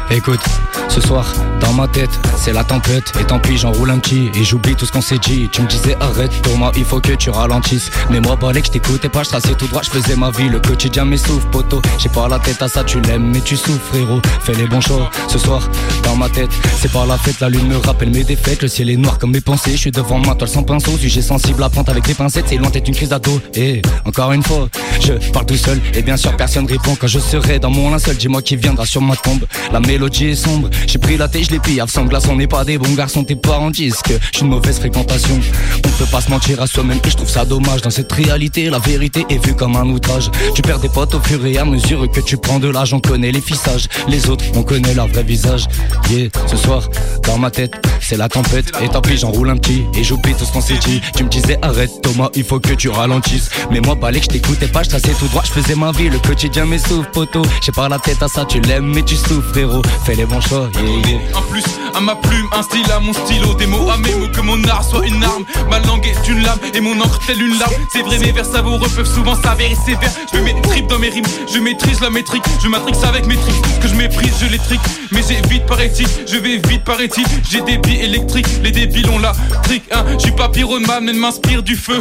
[0.08, 0.16] eh.
[0.16, 0.40] Écoute,
[0.88, 3.12] ce soir, dans ma tête, c'est la tempête.
[3.20, 5.48] Et tant pis, j'enroule un petit et j'oublie tout ce qu'on s'est dit.
[5.52, 7.90] Tu me disais arrête, Thomas, il faut que tu ralentisses.
[8.10, 10.48] Mais moi, balai que je t'écoutais pas, je traçais tout droit, je faisais ma vie.
[10.48, 11.82] Le quotidien m'essouffle, poteau.
[11.98, 14.20] J'ai pas la tête à ça, tu l'aimes, mais tu souffres, frérot.
[14.42, 15.10] Fais les bons choix.
[15.28, 15.68] Ce soir,
[16.02, 18.62] dans ma tête, c'est par la fête, la lune me rappelle mes défaites.
[18.62, 19.72] Le ciel est noir comme mes pensées.
[19.72, 20.96] Je suis devant ma toile sans pinceau.
[20.96, 22.46] Sujet sensible à prendre avec des pincettes.
[22.48, 23.40] C'est loin d'être une crise d'ado.
[23.54, 24.68] Et encore une fois,
[25.00, 25.80] je parle tout seul.
[25.94, 28.16] Et bien sûr, personne répond quand je serai dans mon linceul.
[28.16, 29.44] Dis-moi qui viendra sur ma tombe.
[29.72, 30.65] La mélodie est sombre.
[30.86, 31.82] J'ai pris la tête, je l'ai pillé.
[31.86, 33.24] Sans glace, on n'est pas des bons garçons.
[33.24, 35.38] Tes parents disent que je suis une mauvaise fréquentation.
[35.78, 36.98] On peut pas se mentir à soi-même.
[37.04, 37.82] Et je trouve ça dommage.
[37.82, 40.30] Dans cette réalité, la vérité est vue comme un outrage.
[40.54, 42.92] Tu perds des potes au fur et à mesure que tu prends de l'âge.
[42.92, 43.86] On connaît les fissages.
[44.08, 45.66] Les autres, on connaît leur vrai visage.
[46.10, 46.88] Yeah, ce soir,
[47.24, 48.72] dans ma tête, c'est la tempête.
[48.82, 49.84] Et tant pis, j'enroule un petit.
[49.94, 51.00] Et j'oublie tout ce qu'on s'est dit.
[51.16, 53.50] Tu me disais arrête, Thomas, il faut que tu ralentisses.
[53.70, 55.42] Mais moi, balai que je t'écoutais pas, je tout droit.
[55.44, 57.42] Je faisais ma vie, le quotidien m'essouffle, poteau.
[57.62, 59.82] J'ai pas la tête à ça, tu l'aimes, mais tu souffres, frérot.
[60.04, 61.36] Fais les bons choix, yeah, yeah.
[61.36, 61.64] En plus,
[61.94, 64.62] à ma plume, un style à mon stylo, des mots à mes mots, que mon
[64.64, 65.44] art soit une arme.
[65.70, 67.72] Ma langue est une lame et mon encre telle une larme.
[67.92, 70.12] C'est vrai, mes vers savoureux peuvent souvent s'avérer sévères.
[70.32, 73.36] Je mets mes tripes dans mes rimes, je maîtrise la métrique, je matrix avec mes
[73.36, 73.80] tricks.
[73.80, 74.80] Que je méprise, je les trick,
[75.12, 77.24] mais j'ai vite paraît-il, je vais vite paraît-il.
[77.50, 79.32] J'ai des billes électriques, les débiles ont la
[79.64, 79.82] trick.
[79.92, 80.04] Hein.
[80.14, 82.00] Je suis pas pyromane, mais m'inspire du feu.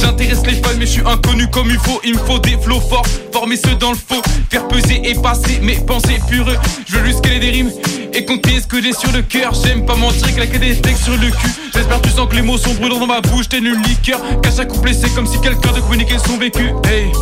[0.00, 2.00] J'intéresse les fans, mais je suis inconnu comme UFO.
[2.04, 4.22] Il me faut des flots forts, former ceux dans le faux.
[4.50, 6.46] Faire peser et passer mes pensées pures.
[6.86, 7.70] Je veux juste qu'elle des rimes
[8.12, 8.26] et
[8.60, 9.52] ce que j'ai sur le cœur.
[9.54, 11.50] J'aime pas mentir, claquer des textes sur le cul.
[11.74, 13.48] J'espère tu sens que les mots sont brûlants dans ma bouche.
[13.48, 16.70] T'es une liqueur, qu'à chaque couplet, c'est comme si quelqu'un de communiquer son vécu.
[16.84, 17.12] Hey,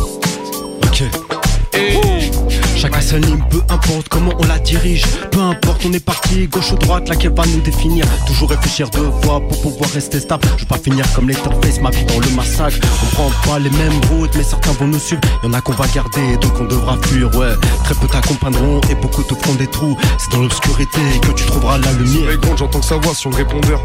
[0.83, 1.03] Ok.
[1.75, 2.31] Hey.
[2.75, 5.05] Chacun sa ligne, peu importe comment on la dirige.
[5.31, 8.05] Peu importe, on est parti, gauche ou droite, laquelle va nous définir?
[8.27, 10.43] Toujours réfléchir deux fois pour pouvoir rester stable.
[10.57, 11.35] Je veux pas finir comme les
[11.81, 12.77] ma vie dans le massacre.
[13.03, 15.21] On prend pas les mêmes routes, mais certains vont nous suivre.
[15.43, 17.53] Y en a qu'on va garder, d'autres qu'on devra fuir, ouais.
[17.85, 19.97] Très peu t'accompagneront et beaucoup te feront des trous.
[20.17, 22.37] C'est dans l'obscurité que tu trouveras la lumière.
[22.37, 23.81] Gros, j'entends sa voix sur le répondeur.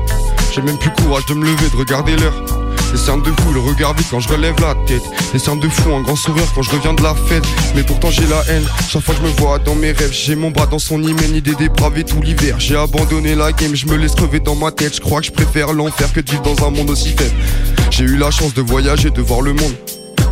[0.53, 2.70] J'ai même plus courage de me lever, de regarder l'heure.
[2.91, 5.03] Des cernes de fou, le regard vide quand je relève la tête.
[5.33, 7.45] Des cernes de fou, un grand sourire quand je reviens de la fête.
[7.75, 10.13] Mais pourtant j'ai la haine, chaque fois que je me vois dans mes rêves.
[10.13, 12.57] J'ai mon bras dans son hymen, idée dépravée tout l'hiver.
[12.59, 14.97] J'ai abandonné la game, je me laisse crever dans ma tête.
[14.97, 17.35] Je crois que je préfère l'enfer que de vivre dans un monde aussi faible.
[17.91, 19.75] J'ai eu la chance de voyager, de voir le monde.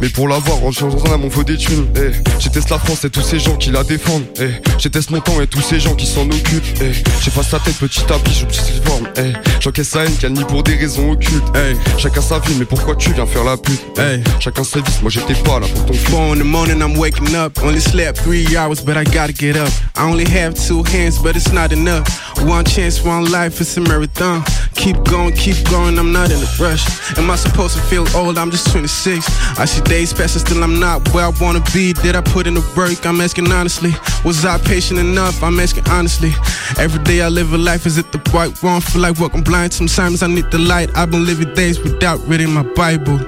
[0.01, 1.87] Mais pour l'avoir, en changeant à mon feu des thunes.
[1.97, 4.25] Eh, J'éteste la France et tous ces gens qui la défendent.
[4.41, 6.65] Eh, J'éteste mon temps et tous ces gens qui s'en occupent.
[6.81, 9.09] Eh, J'efface sa tête petit à petit, j'oublie ses formes.
[9.17, 11.43] Eh, J'encaisse sa haine, calme pour des raisons occultes.
[11.57, 15.03] Eh, Chacun sa vie, mais pourquoi tu viens faire la pute Eh, Chacun ses vices,
[15.03, 15.99] moi j'étais pas là pour ton cul.
[16.11, 17.59] Four in the morning, I'm waking up.
[17.65, 19.69] Only slept three hours, but I gotta get up.
[19.97, 22.07] I only have two hands, but it's not enough.
[22.47, 24.45] One chance, one life, it's a marathon.
[24.77, 26.87] Keep going, keep going, I'm not in a rush.
[27.19, 28.39] Am I supposed to feel old?
[28.39, 29.27] I'm just 26.
[29.59, 31.93] I see days passing, still I'm not where I wanna be.
[31.93, 33.05] Did I put in the work?
[33.07, 33.93] I'm asking honestly.
[34.25, 35.43] Was I patient enough?
[35.43, 36.33] I'm asking honestly.
[36.79, 38.81] Every day I live a life, is it the right one?
[38.81, 39.73] Feel like walking blind.
[39.73, 40.91] Sometimes I need the light.
[40.97, 43.19] I've been living days without reading my Bible.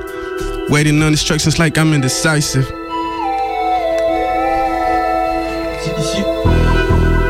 [0.68, 2.70] Waiting on instructions like I'm indecisive.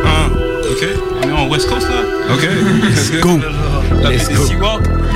[0.05, 0.29] Uh,
[0.75, 0.95] okay.
[1.23, 2.03] On est en West Coast là?
[2.35, 2.43] Ok.
[2.83, 3.39] Let's go.
[4.03, 5.10] Let's go.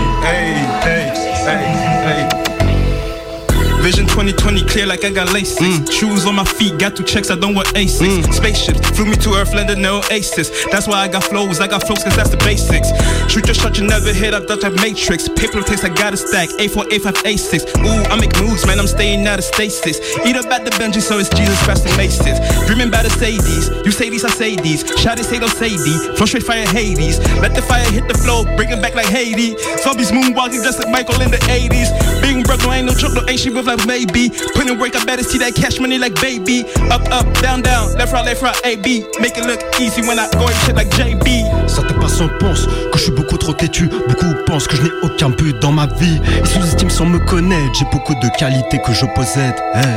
[3.84, 5.60] Vision 2020 clear like I got laces.
[5.60, 5.92] Mm.
[5.92, 8.00] Shoes on my feet, got two checks, I don't wear aces.
[8.00, 8.32] Mm.
[8.32, 10.48] Spaceship flew me to Earth, landed no oasis.
[10.72, 12.88] That's why I got flows, I got flows, cause that's the basics.
[13.30, 15.28] Shoot your shot, you never hit, I thought that matrix.
[15.28, 16.48] Paper takes, I got a stack.
[16.56, 17.84] A4, A5, A6.
[17.84, 20.00] Ooh, I make moves, man, I'm staying out of stasis.
[20.24, 22.40] Eat up at the Benji, so it's Jesus Christ and Macy's.
[22.64, 23.68] Dreaming about the Sadies.
[23.84, 24.80] You say these, I say these.
[24.96, 26.08] Shout it, say those say these.
[26.16, 27.20] Flow straight fire Hades.
[27.44, 29.60] Let the fire hit the flow, bring it back like Haiti.
[29.84, 31.92] Zombies moonwalking just like Michael in the 80s.
[32.22, 34.30] Being broke, no ain't no joke, no ain't shit with like maybe.
[34.54, 36.64] Put in work, I better see that cash money like baby.
[36.90, 39.04] Up, up, down, down, left, right, left, right, A, B.
[39.20, 41.68] Make it look easy when I go and shit like JB.
[41.68, 43.88] Certains passants pensent que je suis beaucoup trop têtu.
[44.08, 46.20] Beaucoup pensent que je n'ai aucun but dans ma vie.
[46.40, 47.72] Ils sous-estiment sans me connaître.
[47.78, 49.54] J'ai beaucoup de qualités que je possède.
[49.74, 49.96] Hey.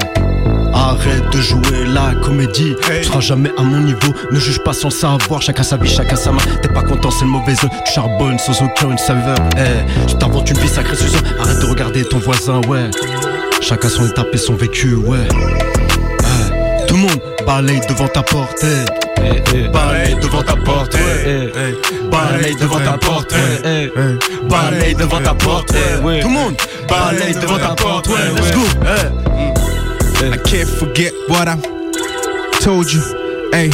[0.74, 2.76] Arrête de jouer la comédie.
[2.86, 4.14] Tu seras jamais à mon niveau.
[4.32, 5.42] Ne juge pas sans savoir.
[5.42, 6.42] Chacun sa vie, chacun sa main.
[6.62, 7.72] T'es pas content, c'est le mauvais œuf.
[7.86, 9.38] Tu charbonnes sans aucune saveur.
[9.58, 9.86] Hey.
[10.08, 11.20] Tu t'inventes une vie sacrée, Susan.
[11.40, 12.90] Arrête de regarder ton voisin, ouais.
[13.62, 15.18] Chacun son étape et son vécu, ouais.
[15.20, 16.86] Hey.
[16.88, 18.64] Tout le monde balaye devant ta porte.
[18.64, 19.68] hey.
[19.70, 21.52] Balaye devant ta porte, ouais.
[22.10, 23.92] Balaye devant ta porte, ouais.
[24.50, 25.72] Balaye devant ta porte,
[26.04, 26.20] ouais.
[26.22, 26.56] Tout le monde
[26.88, 28.32] balaye devant ta porte, ouais.
[28.36, 30.32] Let's go, hey.
[30.34, 31.58] I can't forget what I
[32.62, 33.02] told you.
[33.54, 33.70] Hey,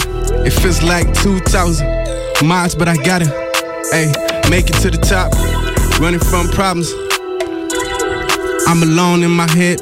[0.46, 1.86] it feels like 2000
[2.44, 3.26] miles, but I gotta,
[3.92, 4.12] hey,
[4.50, 5.32] make it to the top.
[6.00, 6.92] Running from problems.
[8.74, 9.80] I'm alone in my head.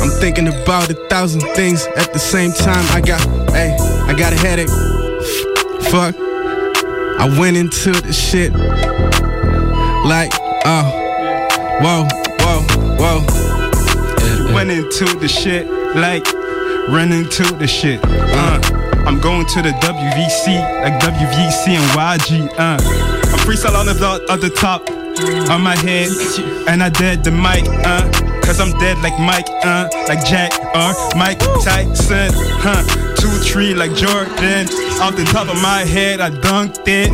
[0.00, 2.82] I'm thinking about a thousand things at the same time.
[2.96, 3.76] I got, hey,
[4.08, 4.70] I got a headache.
[5.90, 6.16] Fuck.
[7.20, 8.54] I went into the shit
[10.08, 10.32] like,
[10.64, 10.88] oh,
[11.82, 12.08] whoa,
[12.40, 12.62] whoa,
[12.96, 14.54] whoa.
[14.54, 16.24] Went into the shit like
[16.88, 18.00] running to the shit.
[18.02, 18.60] Uh,
[19.04, 22.48] I'm going to the WVC like WVC and YG.
[22.58, 24.88] Uh, I'm freestyle on the at the top
[25.50, 26.10] on my head,
[26.68, 27.64] and I dead the mic.
[27.68, 28.08] Uh,
[28.42, 29.48] cause I'm dead like Mike.
[29.64, 32.30] Uh, like Jack or Mike Tyson.
[32.62, 32.82] Huh?
[33.16, 34.68] Two three like Jordan.
[35.00, 37.10] Off the top of my head, I dunked it.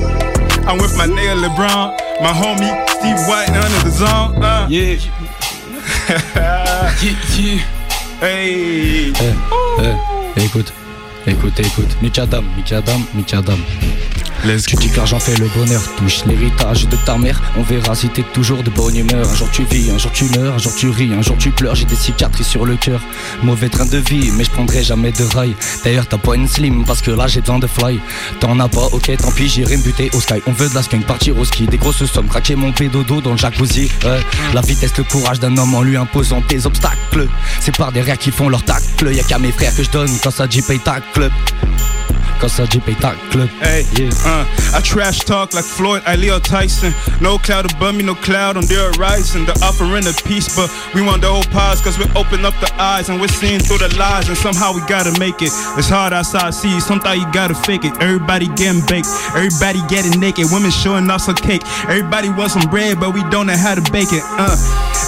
[0.67, 4.43] I'm with my nigga LeBron, my homie Steve White under the zone.
[4.43, 4.67] Uh.
[4.71, 4.99] Yeah.
[8.21, 9.13] Hey.
[9.13, 9.35] Hey,
[10.35, 10.73] hey, écoute,
[11.27, 11.97] écoute, écoute.
[12.01, 13.05] Mikadam, Mikadam,
[14.45, 17.41] Tu dis que l'argent fait le bonheur, touche l'héritage de ta mère.
[17.57, 19.27] On verra si t'es toujours de bonne humeur.
[19.27, 21.51] Un jour tu vis, un jour tu meurs, un jour tu ris, un jour tu
[21.51, 21.75] pleures.
[21.75, 23.01] J'ai des cicatrices sur le cœur.
[23.43, 25.57] Mauvais train de vie, mais je prendrai jamais de rail.
[25.83, 27.99] D'ailleurs, t'as pas une slim parce que là j'ai besoin de fly.
[28.39, 30.43] T'en as pas, ok, tant pis, j'irai me buter au sky.
[30.47, 31.67] On veut de la skunk, partir au ski.
[31.67, 33.91] Des grosses sommes, craquer mon pédodo dans le jacuzzi.
[34.05, 34.21] Ouais.
[34.53, 37.29] La vitesse, le courage d'un homme en lui imposant des obstacles.
[37.61, 39.11] C'est par derrière qui font leur tacle.
[39.11, 41.31] Y'a qu'à mes frères que je donne quand ça dit paye tacle.
[42.45, 43.49] Dit paye tacle.
[43.61, 43.87] Hey,
[44.27, 44.45] uh,
[44.77, 46.93] I trash talk like Floyd, I Leo Tyson.
[47.23, 49.47] No cloud above me, no cloud on the horizon.
[49.47, 52.71] The offering of peace, but we want the whole pause, cause we open up the
[52.79, 55.49] eyes and we're seeing through the lies, and somehow we gotta make it.
[55.81, 57.97] It's hard outside, see, sometimes you gotta fake it.
[58.03, 61.63] Everybody getting baked, everybody getting naked, women showing off some cake.
[61.89, 64.23] Everybody wants some bread, but we don't know how to bake it.
[64.37, 64.53] Uh,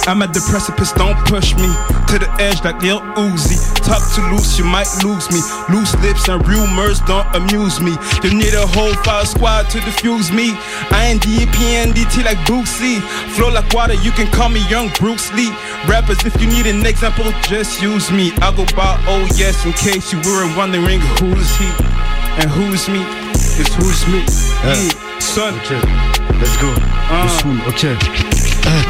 [0.09, 1.69] I'm at the precipice, don't push me
[2.07, 3.57] to the edge like Lil Uzi.
[3.83, 5.41] Talk too loose, you might lose me.
[5.69, 7.95] Loose lips and rumors don't amuse me.
[8.23, 10.55] You need a whole fire squad to defuse me.
[10.91, 13.01] I ain't DPNDT like Boosie.
[13.35, 15.51] Flow like water, you can call me Young Bruce Lee.
[15.87, 18.31] Rappers, if you need an example, just use me.
[18.41, 21.69] I go by oh yes in case you were wondering who's he
[22.39, 23.03] and who's me.
[23.59, 24.19] It's who's me.
[24.63, 25.53] Yeah, son.
[25.59, 25.75] Ok,
[26.39, 26.69] let's go.
[27.09, 27.23] Ah.
[27.23, 27.83] Le soul, ok.
[27.83, 28.36] Eh,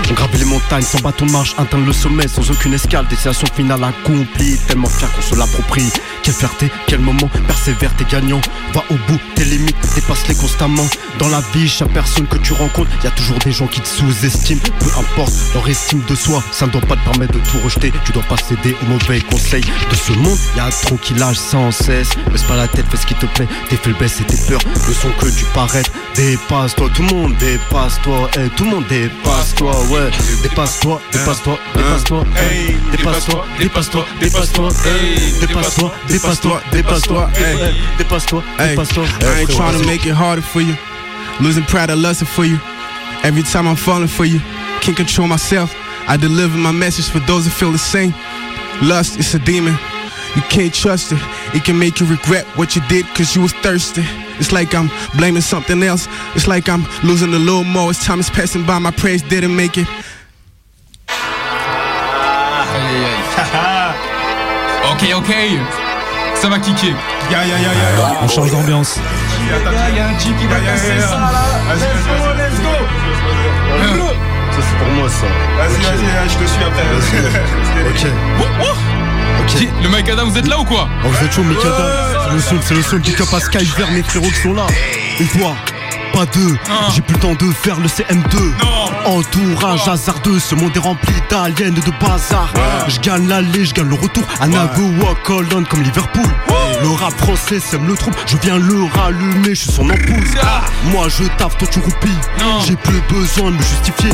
[0.10, 3.84] on gravait les montagnes sans bâton marche, atteindre le sommet sans aucune escale, destination finale
[3.84, 5.91] accomplie, tellement fier qu'on se l'approprie.
[6.27, 8.41] Quelle fierté, quel moment, persévère, t'es gagnant.
[8.73, 10.85] Va au bout, tes limites, dépasse-les constamment.
[11.19, 13.87] Dans la vie, chaque personne que tu rencontres, y a toujours des gens qui te
[13.87, 14.59] sous-estiment.
[14.81, 17.93] Peu importe leur estime de soi, ça ne doit pas te permettre de tout rejeter.
[18.03, 20.37] Tu dois pas céder aux mauvais conseils de ce monde.
[20.57, 22.09] Y a un tronc qui lâche sans cesse.
[22.29, 23.47] Baisse pas la tête, fais ce qui te plaît.
[23.69, 24.59] Tes faiblesses et tes peurs
[24.89, 25.91] ne sont que du paraître.
[26.17, 28.29] Dépasse-toi, tout le monde dépasse-toi.
[28.37, 30.09] Eh, tout le monde dépasse-toi, ouais.
[30.43, 32.25] Dépasse-toi, dépasse-toi, dépasse-toi.
[32.51, 32.75] eh.
[32.91, 34.69] Dépasse-toi, dépasse-toi, dépasse-toi.
[34.87, 35.39] eh.
[35.45, 37.30] Dépasse-toi, dépasse-toi, dépasse-toi.
[37.38, 37.97] eh.
[37.97, 39.03] Dépasse-toi, dépasse-toi.
[39.06, 40.75] I ain't frérot, trying to make it harder for you.
[41.39, 42.58] Losing pride, I lust it for you.
[43.23, 44.39] Every time I'm falling for you,
[44.82, 45.73] can't control myself.
[46.08, 48.13] I deliver my message for those that feel the same.
[48.82, 49.77] Lust, it's a demon.
[50.36, 51.19] You can't trust it.
[51.53, 54.03] It can make you regret what you did cause you was thirsty.
[54.39, 56.08] It's like I'm blaming something else.
[56.36, 58.77] It's like I'm losing a little more as time is passing by.
[58.80, 59.88] My praise didn't make it.
[64.89, 65.87] Ok, ok.
[66.39, 66.93] Ça va kicker.
[67.32, 68.19] Ya, ya, ya, ya.
[68.21, 69.00] On change d'ambiance.
[69.41, 69.47] Il
[69.97, 71.32] y a un G qui va casser ça là.
[71.67, 72.73] Vas-y, vas-y, let's go.
[74.52, 75.26] Ça, c'est pour moi, ça.
[75.58, 76.86] Vas-y, vas-y, je te suis après.
[79.39, 79.67] Ok.
[79.82, 80.89] Le Mike Adam, vous êtes là ou quoi?
[81.06, 83.89] Oh, vous êtes chaud, Mikada C'est le son, c'est le son Cup à Sky vers
[83.91, 84.67] mes frérots qui sont là.
[85.19, 85.56] Une fois,
[86.17, 86.58] pas deux.
[86.95, 88.38] J'ai plus le temps de faire le CM2.
[89.06, 92.51] Entourage hasardeux, ce monde est rempli d'aliens et de bazar.
[92.88, 94.23] Je gagne l'aller, je gagne le retour.
[94.39, 96.25] À Nago ou à Cologne comme Liverpool.
[96.81, 100.27] Le rap français sème le trouble, je viens le rallumer, je suis son ampoule.
[100.91, 102.19] Moi je taffe, toi tu roupilles.
[102.65, 104.11] J'ai plus besoin de me justifier.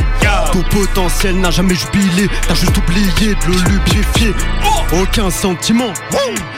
[0.52, 4.34] Ton potentiel n'a jamais jubilé, t'as juste oublié de le lubrifier.
[5.02, 5.92] Aucun sentiment,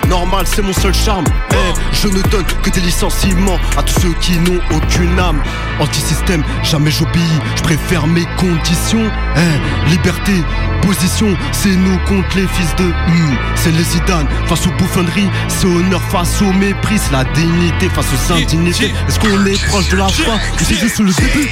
[0.09, 1.25] normal c'est mon seul charme.
[1.51, 1.55] Eh,
[1.93, 5.41] je ne donne que des licenciements à tous ceux qui n'ont aucune âme.
[5.79, 9.09] Anti-système, jamais j'obéis, je préfère mes conditions.
[9.37, 10.33] Eh, liberté,
[10.81, 15.67] position, c'est nous contre les fils de hum, c'est les Zidane face aux bouffonneries, c'est
[15.67, 18.93] honneur face au mépris, c'est la dignité face aux indignités.
[19.08, 21.49] Est-ce qu'on est proche de la fin ou c'est juste le début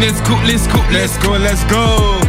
[0.00, 2.20] Let's go, let's go, Let's go, let's go.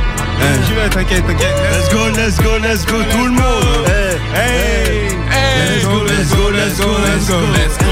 [0.65, 1.55] J'y vais, t'inquiète, t'inquiète.
[1.71, 3.87] Let's go, let's go, let's go, tout le monde.
[4.33, 5.09] Hey,
[5.57, 7.39] let's go, let's go, let's go, let's go.
[7.53, 7.85] Let's go.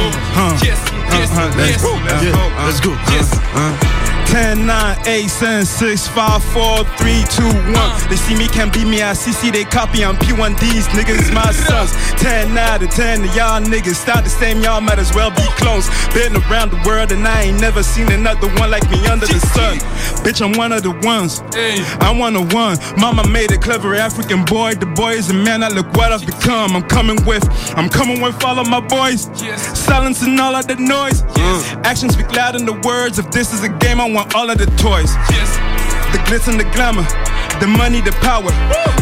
[0.66, 0.78] Yes,
[1.12, 1.82] yes, Let's yes.
[1.82, 2.52] go, let's go.
[2.66, 2.92] Let's go.
[3.12, 4.05] Yes.
[4.28, 7.76] 10, 9, 8, 7, 6, 5, 4, 3, 2, 1.
[7.76, 8.08] Uh.
[8.10, 9.02] They see me, can't beat me.
[9.02, 10.04] I CC, they copy.
[10.04, 11.92] I'm P1D's, niggas, my sons.
[12.22, 13.96] 10 out of 10 of y'all niggas.
[13.96, 15.88] Start the same, y'all might as well be clones.
[16.14, 19.40] Been around the world and I ain't never seen another one like me under the
[19.40, 19.78] sun.
[20.24, 21.42] Bitch, I'm one of the ones.
[22.02, 22.78] I'm one of one.
[22.98, 24.76] Mama made a clever African boy.
[24.76, 25.64] The boy is a man.
[25.64, 26.76] I look what I've become.
[26.76, 27.44] I'm coming with,
[27.78, 29.30] I'm coming with all of my boys.
[29.78, 31.24] Silencing all of the noise.
[31.86, 33.20] Actions speak louder than the words.
[33.20, 35.12] If this is a game, I want all of the toys.
[36.16, 37.04] The glitz and the glamour.
[37.60, 38.52] The money, the power,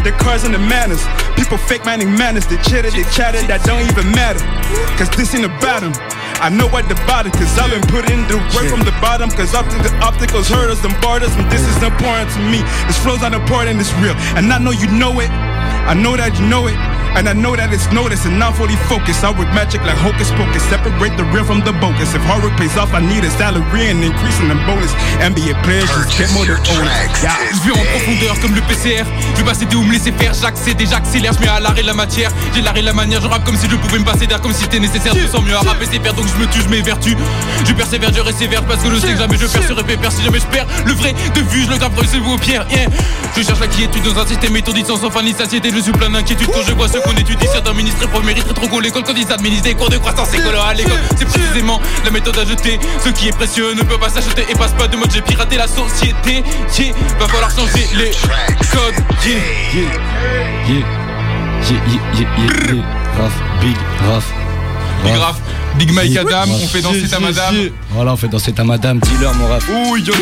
[0.06, 1.02] the cars and the manners.
[1.34, 2.46] People fake manning manners.
[2.46, 4.42] They chitter, they chatter, that don't even matter.
[4.98, 5.94] Cause this ain't about them.
[6.38, 9.30] I know what the it, cause I've been putting the work from the bottom.
[9.34, 12.62] Cause optic, the obstacles hurt us and barred us, and this is important to me.
[12.86, 14.14] This flow's not important, it's real.
[14.38, 15.34] And I know you know it.
[15.90, 16.78] I know that you know it.
[17.16, 19.24] And I know that it's noticed and not fully focused.
[19.24, 20.66] I work magic like hocus pocus.
[20.66, 22.14] Separate the real from the bogus.
[22.16, 24.90] If hard work pays off, I need a salary and increasing the bonus.
[25.22, 26.90] NBA players just get more than owners.
[27.22, 27.38] Yeah.
[27.54, 29.06] Je vais en profondeur comme le PCR.
[29.34, 30.34] Je vais pas céder ou me laisser faire.
[30.34, 31.34] J'accède et j'accélère.
[31.34, 32.32] Je mets à l'arrêt la matière.
[32.56, 33.22] J'ai l'arrêt la manière.
[33.22, 34.42] Je rappe comme si je pouvais me passer d'air.
[34.42, 35.14] Comme si c'était nécessaire.
[35.14, 36.16] Je me sens mieux à rapper c'est faire.
[36.16, 37.16] Donc je me tue, je m'évertue.
[37.68, 40.12] Je persévère, je sévère Parce que je sais que jamais je perds sur pépère.
[40.12, 42.66] Si jamais je perds le vrai de vue, je le grappe c'est vous aux pierres.
[42.72, 42.90] Yeah.
[43.38, 45.70] Je cherche la quiétude dans un système étourdi sans fin ni satiété.
[45.74, 47.48] Je suis plein d'inquiétude quand je vois ce qu'on étudie.
[47.52, 50.74] Certains ministres pour mériter trop l'école quand ils administrent des cours de croissance écolo à
[50.74, 51.00] l'école.
[51.18, 52.80] C'est précisément la méthode à jeter.
[53.04, 55.12] Ce qui est précieux ne peut pas s'acheter et passe pas de mode.
[55.12, 56.44] J'ai piraté la société.
[56.78, 56.94] Yeah.
[57.20, 58.12] Va falloir changer les
[58.72, 58.96] codes.
[59.26, 59.34] Yeah.
[59.74, 59.82] Yeah,
[60.68, 60.86] yeah,
[61.70, 62.84] yeah, yeah, yeah, yeah.
[63.18, 64.26] Raph, big, Raph.
[65.04, 65.38] Big Raph,
[65.78, 67.56] Big Mike Adam, on fait danser ta madame.
[67.92, 69.68] Voilà, on fait danser ta madame, dis-leur mon Raph.
[69.70, 70.14] Ouh, yo.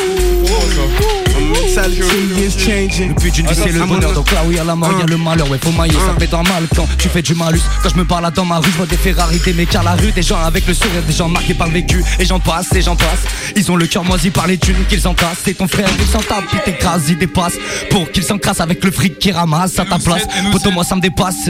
[1.72, 4.14] Le but d'une vie c'est le bonheur.
[4.14, 5.50] Donc là où il y a la mort, il y a le malheur.
[5.50, 8.06] Ouais faut mailler, ça fait un mal quand tu fais du malus Quand je me
[8.06, 10.38] parle dans ma rue, je vois des Ferrari, des mecs à la rue Des gens
[10.40, 12.04] avec le sourire, des gens marqués par le vécu.
[12.20, 13.24] Et j'en passe, et j'en passe.
[13.56, 15.42] Ils ont le cœur moisi par les thunes qu'ils entassent.
[15.44, 17.54] C'est ton frère, il s'en tape, il t'écrase, il dépasse.
[17.90, 20.28] Pour qu'il s'encrasse avec le fric qu'il ramasse à ta place.
[20.52, 21.50] Poto moi ça me dépasse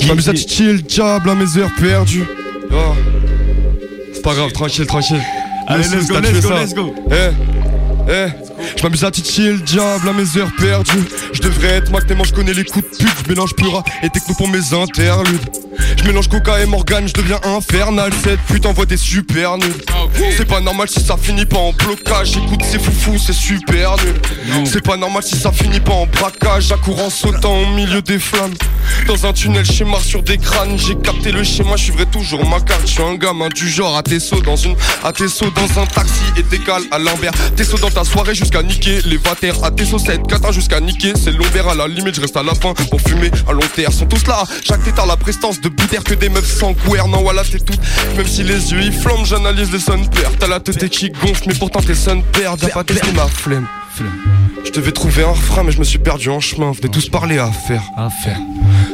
[0.00, 2.26] Je m'amuse à titiller le diable à mes heures perdues.
[2.72, 2.94] Oh.
[4.12, 5.22] C'est pas grave, tranquille, tranquille.
[5.66, 6.94] Allez, let's go, let's go, let's go.
[7.10, 8.28] Eh, eh.
[8.76, 11.08] Je m'amuse à titiller le diable à mes heures perdues.
[11.32, 13.16] Je devrais être Mac tellement je connais les coups de pute.
[13.24, 15.50] Je mélange pura et techno pour mes interludes.
[15.96, 18.12] Je mélange coca et Morgane, je deviens infernal.
[18.22, 19.82] Cette pute envoie des super nuls.
[20.36, 22.36] C'est pas normal si ça finit pas en blocage.
[22.36, 24.64] Écoute, c'est foufou, c'est super nul.
[24.64, 26.72] C'est pas normal si ça finit pas en braquage.
[26.72, 28.54] Accours en sautant au milieu des flammes.
[29.06, 32.60] Dans un tunnel schéma sur des crânes, j'ai capté le schéma, je suivrai toujours ma
[32.60, 32.82] carte.
[32.82, 35.80] Je suis un gamin du genre à tes sauts dans une, à tes sauts dans
[35.80, 37.32] un taxi et décale à l'envers.
[37.56, 39.64] Tes sauts dans ta soirée jusqu'à niquer les vatères.
[39.64, 42.42] À tes sauts 7, 4 jusqu'à niquer, c'est l'ombre à la limite, je reste à
[42.42, 43.92] la fin pour fumer à long terme.
[43.92, 46.74] Sont tous là, chaque tête la prestance de bouter que des meufs sans
[47.08, 47.74] Non, voilà, t'es tout.
[48.16, 50.06] Même si les yeux ils flambent, j'analyse les sun
[50.38, 52.58] T'as la tête qui gonfle, mais pourtant t'es sun perd.
[52.60, 53.66] Viens pas tester ma flemme.
[54.68, 56.72] Je devais trouver un refrain, mais je me suis perdu en chemin.
[56.72, 57.82] Venez tous parler à faire.
[57.96, 58.38] À faire.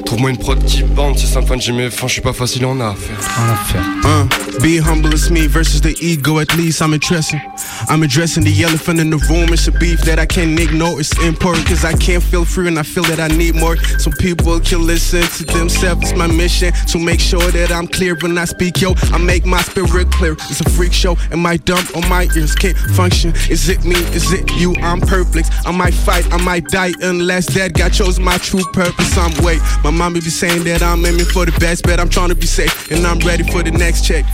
[0.06, 2.78] Trouve-moi une prod qui bande, si fan, j'ai mes fins, je suis pas facile en
[2.78, 3.16] affaire.
[3.36, 3.82] En affaire.
[4.04, 7.40] Uh, be humble as me versus the ego, at least I'm addressing.
[7.88, 9.52] I'm addressing the elephant in the room.
[9.52, 11.00] It's a beef that I can't ignore.
[11.00, 13.76] It's important cause I can't feel free and I feel that I need more.
[13.98, 16.02] Some people can listen to themselves.
[16.02, 18.80] It's my mission to make sure that I'm clear when I speak.
[18.80, 20.36] Yo, I make my spirit clear.
[20.50, 23.32] It's a freak show and my dump on my ears can't function.
[23.50, 23.96] Is it me?
[24.14, 24.74] Is it you?
[24.76, 25.50] I'm perplex.
[25.66, 29.16] I might fight, I might die unless that guy chose my true purpose.
[29.16, 29.60] I'm wait.
[29.82, 32.46] My mommy be saying that I'm aiming for the best, but I'm trying to be
[32.46, 34.24] safe and I'm ready for the next check.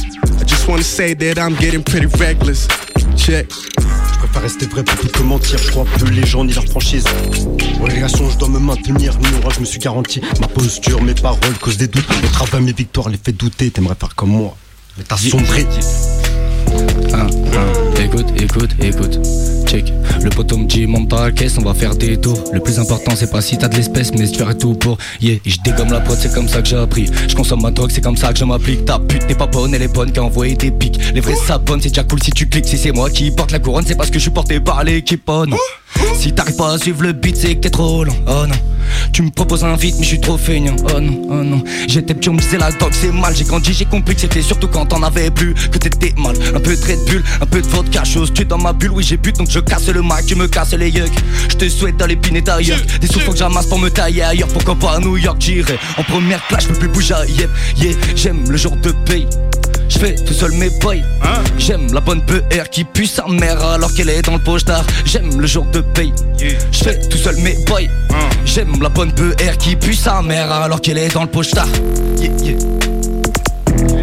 [0.41, 2.67] I just wanna say that I'm getting pretty reckless.
[3.17, 3.47] Check.
[3.51, 5.59] Je préfère rester vrai plutôt que mentir.
[5.59, 7.05] Je crois peu les gens ni leur franchise.
[7.81, 9.17] Relégation, je dois me maintenir.
[9.19, 10.21] Ni orage, je me suis garanti.
[10.41, 12.09] Ma posture, mes paroles, cause des doutes.
[12.23, 13.71] Mon travail, mes victoires, les fait douter.
[13.71, 14.57] T'aimerais faire comme moi.
[14.99, 15.67] Mais t'as sombré.
[17.15, 17.27] Hein.
[17.99, 19.19] Écoute, écoute, écoute.
[19.73, 22.43] Le poteau me dit monte dans la caisse, on va faire des tours.
[22.53, 24.99] Le plus important c'est pas si t'as de l'espèce, mais si tu tout pour.
[25.21, 27.09] Yeah, je dégomme la prod, c'est comme ça que j'ai appris.
[27.29, 28.85] Je consomme ma drogue, c'est comme ça que je m'applique.
[28.85, 30.99] Ta pute n'est pas bonne, elle est bonne qui a envoyé des pics.
[31.15, 32.67] Les vrais s'abonnent, c'est déjà cool si tu cliques.
[32.67, 35.23] Si c'est moi qui porte la couronne, c'est parce que je suis porté par l'équipe.
[35.27, 35.57] Oh non.
[36.15, 38.15] Si t'arrives pas à suivre le beat, c'est que t'es trop lent.
[38.27, 38.55] Oh non.
[39.13, 40.77] Tu me proposes un vite, mais je suis trop feignant.
[40.95, 41.63] Oh non, oh non.
[41.89, 43.35] J'étais petit, on me disait la dog, c'est mal.
[43.35, 45.55] J'ai grandi, j'ai compris que c'était surtout quand t'en avais plus.
[45.55, 46.37] Que t'étais mal.
[46.55, 48.33] Un peu de Red Bull, un peu de vodka, chose.
[48.35, 50.75] Tu dans ma bulle, oui, j'ai bu, donc je casse le mic, tu me casses
[50.75, 51.11] les yucks.
[51.51, 52.79] Je te souhaite d'aller piner ailleurs.
[53.01, 54.49] Des sous faut que j'amasse pour me tailler ailleurs.
[54.49, 55.79] Pourquoi pas à New York, j'irai.
[55.97, 57.15] En première classe, je peux plus bouger.
[57.29, 59.27] Yep, yeah, j'aime le jour de paye.
[59.89, 61.03] Je fais tout seul mes boys.
[61.59, 64.85] J'aime la bonne PR qui pue sa mère alors qu'elle est dans le pochetard.
[65.05, 66.13] J'aime le jour de paye.
[66.39, 67.91] Je fais tout seul mes boys.
[68.45, 71.69] J'aime la bonne PR qui pue sa mère alors qu'elle est dans le pochetard.
[72.19, 72.57] Yeah, yeah.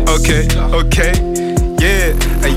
[0.07, 1.11] Okay, okay,
[1.79, 2.13] yeah,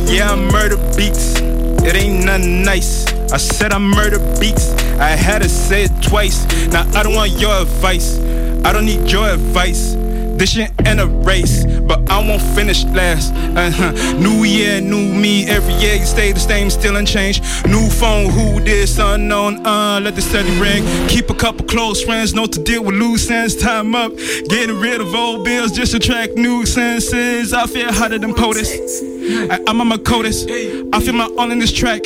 [0.09, 1.50] yeah, murder beats.
[1.83, 3.07] It ain't nothing nice.
[3.33, 4.71] I said I murder beats.
[4.99, 6.45] I had to say it twice.
[6.69, 8.19] Now I don't want your advice.
[8.65, 9.95] I don't need your advice.
[10.41, 13.35] This shit ain't a race, but I won't finish last.
[13.35, 13.93] Uh-huh.
[14.15, 15.47] New year, new me.
[15.47, 17.45] Every year you stay the same, still unchanged.
[17.67, 19.67] New phone, who this unknown?
[19.67, 20.83] Uh, let the steady ring.
[21.09, 23.55] Keep a couple close friends, know to deal with loose ends.
[23.55, 24.17] Time up,
[24.49, 27.53] getting rid of old bills just to attract new senses.
[27.53, 29.51] I feel hotter than POTUS.
[29.51, 30.89] I, I'm on my CODIS.
[30.95, 32.01] I feel my all in this track.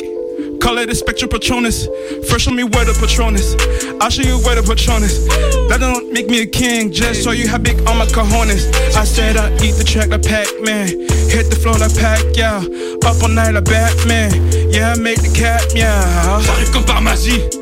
[0.65, 1.85] Call it a Spectrum Patronus.
[2.27, 3.53] First show me where the Patronus.
[4.01, 5.23] I'll show you where the Patronus.
[5.69, 8.65] That don't make me a king, just so you have big on my cojones.
[8.97, 10.87] I said I eat the track like Pac-Man.
[11.29, 12.65] Hit the floor like Pac, yeah.
[13.05, 14.33] Up all night like Batman.
[14.71, 16.41] Yeah, I make the cat, yeah.
[16.41, 17.54] J'arrive comme par magie.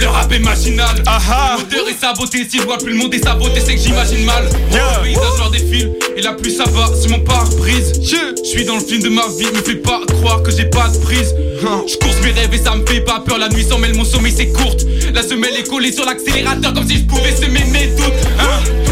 [0.00, 0.96] Le rap est machinal.
[0.96, 2.46] L'odeur est sabotée.
[2.48, 4.44] Si je vois plus le monde est saboté, c'est que j'imagine mal.
[4.44, 5.92] Le paysage leur défile.
[6.16, 7.92] Et la pluie ça va sur mon pare-brise.
[8.02, 9.46] Je suis dans le film de ma vie.
[9.54, 11.34] Me fais pas croire que j'ai pas de prise.
[11.60, 13.38] Je course mes rêves et ça me fait pas peur.
[13.38, 14.86] La nuit s'en mêle, mon sommeil c'est courte.
[15.14, 18.12] La semelle est collée sur l'accélérateur comme si je pouvais semer mes doutes.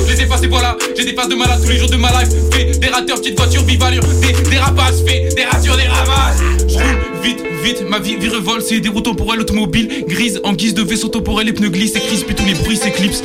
[0.08, 0.76] Les efface et voilà.
[0.96, 2.30] J'ai des phases de malade tous les jours de ma life.
[2.52, 4.02] Fédérateur, petite voiture, vive allure.
[4.22, 6.36] Des dérapages, fait des des ravages.
[6.66, 7.84] Je roule vite, vite.
[7.88, 11.46] Ma vie virevolte, c'est des routes temporelles automobiles grises en guise de vaisseau temporel.
[11.46, 13.22] Les pneus glissent et crisent, puis tous les bruits s'éclipsent.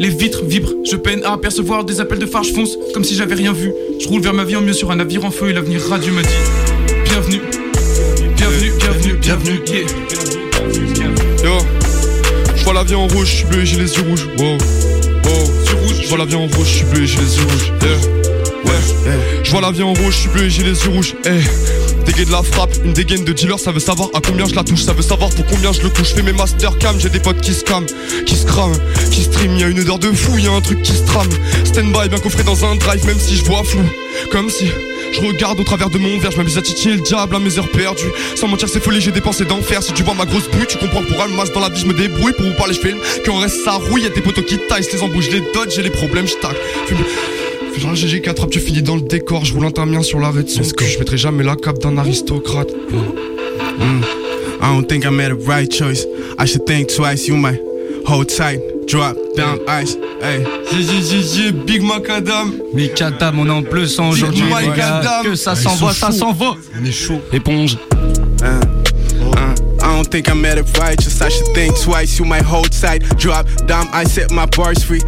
[0.00, 3.14] Les vitres vibrent, je peine à apercevoir des appels de phare, je fonce comme si
[3.14, 3.70] j'avais rien vu.
[4.00, 6.12] Je roule vers ma vie en mieux sur un navire en feu et l'avenir radieux
[6.12, 6.28] me dit
[7.04, 7.42] Bienvenue,
[8.34, 9.60] bienvenue, bienvenue, bienvenue.
[11.44, 11.58] Yo,
[12.56, 14.26] je vois la vie en rouge, je suis bleu et j'ai les yeux rouges.
[14.38, 14.56] Wow,
[15.24, 15.50] wow.
[16.00, 17.72] Je vois la vie en rouge, je suis bleu et j'ai les yeux rouges.
[17.82, 17.90] Yeah.
[18.64, 19.18] Ouais.
[19.42, 21.14] Je vois la vie en rouge, je suis bleu et j'ai les yeux rouges.
[21.24, 22.04] Eh.
[22.06, 24.64] Dégaine de la frappe, une dégaine de dealer, ça veut savoir à combien je la
[24.64, 26.08] touche, ça veut savoir pour combien je le touche.
[26.10, 27.86] Je fais mes master cam, j'ai des potes qui se crament,
[28.26, 28.76] qui se crament,
[29.10, 31.28] qui stream, y a une odeur de fou, y a un truc qui se trame.
[31.64, 33.84] Stand by, bien coffré dans un drive, même si je vois flou.
[34.32, 34.66] Comme si
[35.12, 37.58] je regarde au travers de mon verre, je m'amuse à titiller le diable à mes
[37.58, 38.10] heures perdues.
[38.36, 39.82] Sans mentir, c'est folie, j'ai dépensé d'enfer.
[39.82, 41.80] Si tu vois ma grosse bouille, tu comprends que pour un masse dans la vie,
[41.80, 42.98] je me débrouille pour vous parler, je filme.
[43.24, 45.90] Quand reste ça rouille, y'a des poteaux qui taillent, les embouches, les dodge, j'ai les
[45.90, 46.56] problèmes, je tac.
[46.86, 50.42] Fais genre GG4 rap, tu finis dans le décor, je roule un tamien sur l'arrêt
[50.42, 50.86] de son cul.
[50.86, 52.70] Je mettrai jamais la cape d'un aristocrate.
[53.78, 54.02] Mm.
[54.62, 56.04] I don't think I made a right choice.
[56.38, 57.26] I should think twice.
[57.26, 57.60] You might
[58.06, 58.60] hold tight.
[58.90, 59.94] Drop down ice.
[60.20, 60.44] Hey.
[60.70, 62.52] J, Big Macadam.
[62.74, 64.42] Macadam, on est en plus sang aujourd'hui.
[65.22, 66.18] Que ça Ah, s'envoie, ça chauds.
[66.18, 66.56] s'envoie.
[66.80, 67.20] On est chaud.
[67.32, 67.76] Éponge.
[68.42, 71.20] Uh, uh, I don't think I'm at it righteous.
[71.22, 72.18] I should think twice.
[72.18, 73.02] You might hold tight.
[73.18, 73.86] Drop down.
[73.92, 75.00] I set my bars free.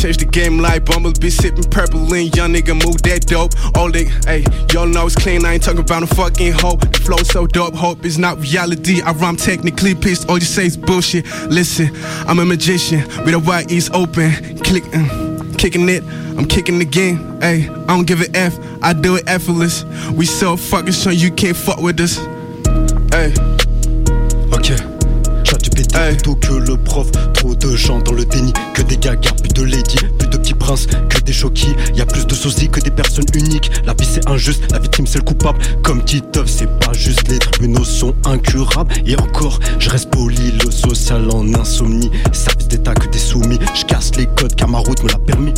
[0.00, 2.32] Change the game like Bumblebee sipping purple lean.
[2.32, 3.52] Young nigga move that dope.
[3.76, 5.44] All nigga, hey, y'all know it's clean.
[5.44, 6.76] I ain't talking about a fucking hoe.
[6.76, 7.74] The flow so dope.
[7.74, 9.02] Hope is not reality.
[9.02, 10.30] I rhyme technically pissed.
[10.30, 11.26] All you say is bullshit.
[11.50, 11.90] Listen,
[12.26, 14.32] I'm a magician with a white east open.
[14.60, 16.02] Click, mm, kicking it.
[16.02, 17.38] I'm kicking the game.
[17.42, 18.58] Hey, I don't give a F.
[18.80, 19.84] I do it effortless.
[20.12, 22.16] We so fucking sure you can't fuck with us.
[23.12, 23.59] Hey.
[26.00, 27.10] GPT plutôt que le prof.
[27.34, 28.52] Trop de gens dans le déni.
[28.74, 31.74] Que des gagas, plus de lady, plus de petits princes, que des chokis.
[31.94, 33.70] Y a plus de sosies que des personnes uniques.
[33.84, 35.58] La vie c'est injuste, la victime c'est le coupable.
[35.82, 37.28] Comme Titeuf, c'est pas juste.
[37.28, 38.92] Les tribunaux sont incurables.
[39.06, 42.10] Et encore, je reste poli, le social en insomnie.
[42.32, 43.58] Service d'état que des soumis.
[43.74, 45.54] Je casse les codes car ma route me l'a permis.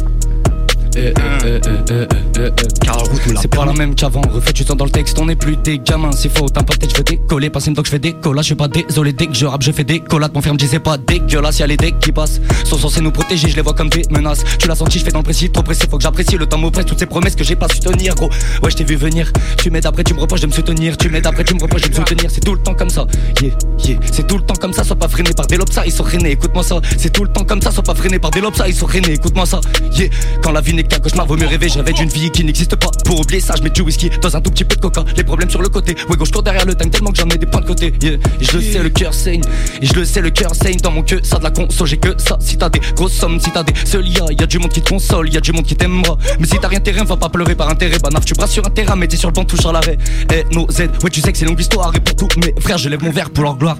[3.40, 5.78] C'est pas la même qu'avant, refais du temps dans le texte, on est plus des
[5.78, 8.54] gamins, c'est faux, t'impacter, je veux décoller, passer une que je fais des je suis
[8.54, 10.98] pas désolé, dès que je rappe, je fais des collades, mon frère me disait pas
[10.98, 14.02] dégueulasse, y'a les decks qui passent, sont censés nous protéger, je les vois comme des
[14.10, 16.46] menaces, tu l'as senti, je fais dans le précis, trop pressé, faut que j'apprécie, le
[16.46, 18.28] temps m'oppresse, toutes ces promesses que j'ai pas su tenir, gros,
[18.62, 21.08] ouais, je t'ai vu venir, tu m'aides après, tu me reproches de me soutenir, tu
[21.08, 23.06] m'aides après, tu me reproches de me soutenir, c'est tout le temps comme ça,
[23.40, 23.52] yeah,
[23.84, 25.92] yeah, c'est tout le temps comme ça, sois pas freiné par des lobes, ça, ils
[25.92, 28.40] sont freinés, écoute-moi ça, c'est tout le temps comme ça, sois pas freiné par des
[28.40, 29.60] lobes, ça, ils sont freinés, écoute-moi ça,
[29.96, 30.08] yeah,
[30.42, 32.88] quand la vie qu'un cauchemar, vaut mieux rêver, je rêvais d'une vie qui n'existe pas,
[33.04, 35.24] pour oublier ça, je mets du whisky dans un tout petit peu de coca, les
[35.24, 37.46] problèmes sur le côté, ouais, gauche, cours derrière le time tellement que j'en ai des
[37.46, 39.42] points de côté, je le sais, le cœur saigne,
[39.80, 41.96] et je le sais, le cœur saigne dans mon queue, ça de la conso, j'ai
[41.96, 44.58] que ça, si t'as des grosses sommes, si t'as des seuls, y'a, y a du
[44.58, 47.16] monde qui te console, y du monde qui t'aimera, mais si t'as rien terrain, va
[47.16, 49.34] pas pleurer par intérêt, bah naf, tu brasses sur un terrain, mais t'es sur le
[49.34, 49.98] banc, touche à l'arrêt,
[50.32, 52.78] et nos Z, ouais, tu sais que c'est longue histoire, et pour tous mes frères,
[52.78, 53.76] je lève mon verre pour leur gloire,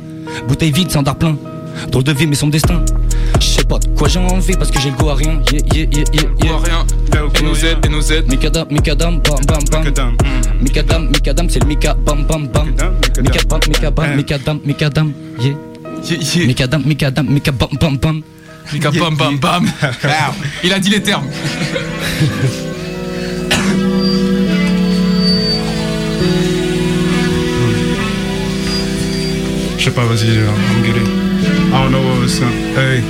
[0.49, 1.37] bouteille vide, sans plein,
[1.91, 2.85] drôle de vie, mais son destin,
[3.41, 5.61] je sais pas de quoi j'ai envie, parce que j'ai le goût à rien, yeah,
[5.75, 6.57] yeah, yeah, yeah, yeah.
[6.59, 6.87] rien.
[7.39, 8.29] Et nos aides, et nos aides.
[8.31, 10.17] Mikadam, Mikadam, bam bam bam.
[10.61, 12.69] Mikadam, Mikadam, c'est le Mika, bam bam bam.
[13.21, 15.55] Mikadam, Mikadam, Mikadam, Mikadam, yeah.
[16.47, 18.23] Mikadam, Mikadam, Mika, bam bam bam.
[18.73, 19.67] Mika, bam bam bam.
[20.65, 21.27] Il a dit les termes.
[29.79, 31.22] Je sais pas, vas-y, I'm good.
[31.71, 32.75] I don't know what was saying.
[32.75, 33.01] Hey,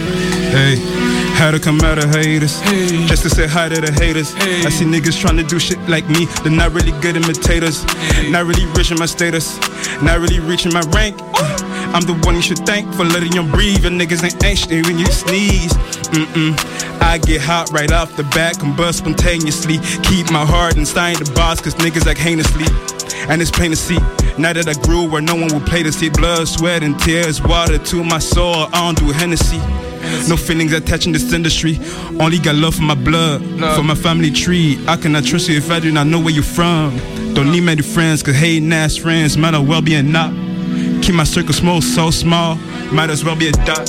[0.50, 1.12] hey.
[1.32, 2.60] Had to come out of haters
[3.08, 4.34] just to say hi to the haters.
[4.36, 6.26] I see niggas trying to do shit like me.
[6.44, 7.84] They're not really good imitators.
[8.30, 9.58] Not really reaching my status.
[10.02, 11.16] Not really reaching my rank.
[11.94, 13.82] I'm the one you should thank for letting you breathe.
[13.82, 15.72] Your niggas ain't anxious when you sneeze.
[16.12, 16.54] Mm-mm.
[17.12, 19.80] I get hot right off the bat, combust spontaneously.
[20.02, 22.64] Keep my heart inside the boss, cause niggas act heinously.
[23.28, 23.98] And it's plain to see.
[24.38, 27.42] Now that I grew where no one will play to see blood, sweat, and tears,
[27.42, 28.66] water to my soul.
[28.72, 29.58] I don't do Hennessy.
[30.26, 31.78] No feelings attached in this industry.
[32.18, 33.42] Only got love for my blood,
[33.76, 34.82] for my family tree.
[34.88, 36.96] I cannot trust you if I do not know where you're from.
[37.34, 40.32] Don't need many friends, cause hating ass friends might as well be a knot.
[41.02, 42.56] Keep my circle small, so small,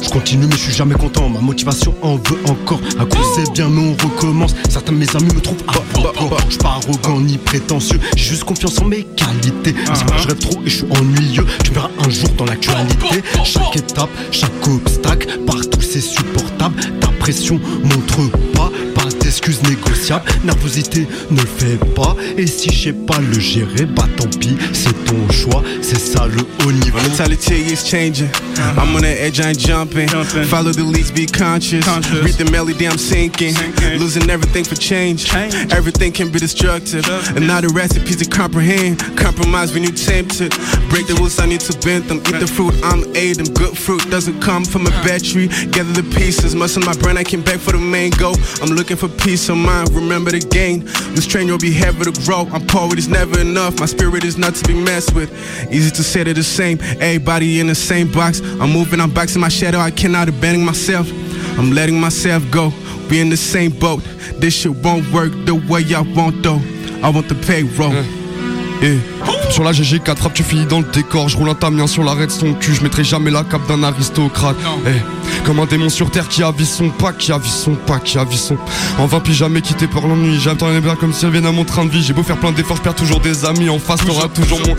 [0.02, 2.80] Je continue mais je suis jamais content, ma motivation en veut encore.
[2.98, 4.56] Un coup c'est bien mais on recommence.
[4.70, 6.38] Certains de mes amis me trouvent arrogant.
[6.46, 8.00] Je suis pas arrogant ni prétentieux.
[8.16, 9.76] J'ai juste confiance en mes qualités.
[9.94, 11.46] C'est pas que je rêve trop et je suis ennuyeux.
[11.64, 16.76] Tu verras un jour dans l'actualité Chaque étape, chaque obstacle Partout c'est supportable.
[17.02, 18.72] Ta pression montre pas
[19.34, 23.86] Pas d'excuses négociables Nervosité ne le fais pas Et si je sais pas le gérer
[23.86, 28.30] Bah tant pis c'est ton choix C'est ça le haut niveau Mentality is changing.
[28.78, 30.08] I'm on the edge, I ain't jumping.
[30.48, 31.86] Follow the leads, be conscious.
[32.24, 33.56] Read the melody, I'm sinking.
[34.00, 35.34] Losing everything for change.
[35.72, 37.06] Everything can be destructive.
[37.36, 39.00] And now the recipe to comprehend.
[39.18, 40.52] Compromise when you tempted.
[40.90, 42.20] Break the rules, I need to bend them.
[42.20, 43.54] Eat the fruit, I'm ate them.
[43.54, 45.48] Good fruit doesn't come from a bad tree.
[45.72, 48.36] Gather the pieces, muscle my brain, I came back for the main goal.
[48.62, 49.90] I'm looking for peace of mind.
[49.94, 50.84] Remember the gain.
[51.16, 52.48] This train will be heavy to grow.
[52.52, 53.80] I'm poor, it is never enough.
[53.80, 55.32] My spirit is not to be messed with.
[55.72, 56.80] Easy to say they're the same.
[57.00, 58.42] Everybody in the same box.
[58.42, 59.80] I'm moving, I'm boxing my shadow.
[59.80, 61.10] I cannot abandon myself.
[61.58, 62.72] I'm letting myself go.
[63.10, 64.04] We in the same boat.
[64.40, 66.60] This shit won't work the way I want though.
[67.02, 67.92] I want the payroll.
[67.92, 68.23] Mm.
[68.82, 68.98] Eh,
[69.50, 71.30] Sur la GG4 rap tu finis dans le décor.
[71.30, 73.84] Je roule un tamien sur l'arrêt de son cul Je mettrai jamais la cape d'un
[73.84, 74.56] aristocrate.
[74.88, 78.18] Eh, Comme un démon sur terre qui avise son pas Qui avise son pas, qui
[78.18, 78.58] avise son
[79.00, 80.40] En vain puis jamais quitté par l'ennui.
[80.40, 82.04] J'attends les biens comme si elles viennent à mon train de vie.
[82.04, 83.70] J'ai beau faire plein d'efforts, je perds toujours des amis.
[83.70, 84.76] En face t'auras toujours mon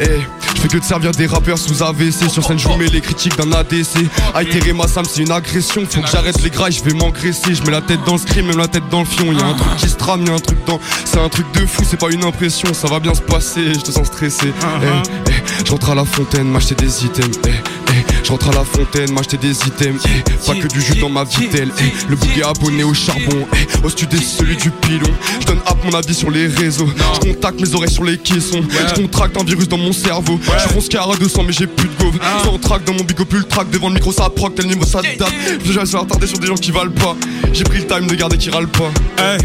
[0.00, 0.20] Eh,
[0.58, 2.28] Je fais que de servir des rappeurs sous AVC.
[2.28, 4.08] Sur scène, je vous mets les critiques d'un ADC.
[4.34, 5.86] Aïteré ma Sam, c'est une agression.
[5.88, 7.54] Faut que j'arrête les gras, je vais m'engraisser.
[7.54, 9.32] Je mets la tête dans le scream, même la tête dans le fion.
[9.32, 10.80] Y'a un truc qui se trame, y'a un truc dans.
[11.04, 12.74] C'est un truc de fou, c'est pas une impression.
[12.74, 14.52] Ça va bien se passer, je te sens stressé.
[14.82, 14.86] Eh,
[15.28, 17.38] eh, je rentre à la fontaine, m'acheter des items.
[17.46, 17.50] Eh,
[17.90, 20.02] eh, je rentre à la fontaine, m'acheter des items.
[20.44, 21.70] Pas que du jus dans ma vitelle.
[22.08, 23.46] Le bouquet abonné au charbon.
[23.84, 25.10] Au studio, celui du pilon.
[25.40, 26.88] Je donne app mon avis sur les réseaux.
[27.14, 28.64] Je contacte mes oreilles sur les caissons.
[28.88, 30.40] Je contracte un virus dans mon cerveau.
[30.56, 32.18] Je fonce car à 200, mais j'ai plus de gauve.
[32.44, 33.70] Sans track dans mon bigo plus le track.
[33.70, 35.30] Devant le micro, ça proc, tel niveau ça date.
[35.64, 37.16] Je vais se faire tarder sur des gens qui valent pas.
[37.52, 38.90] J'ai pris le time de garder qui râlent pas.
[39.18, 39.38] Hey,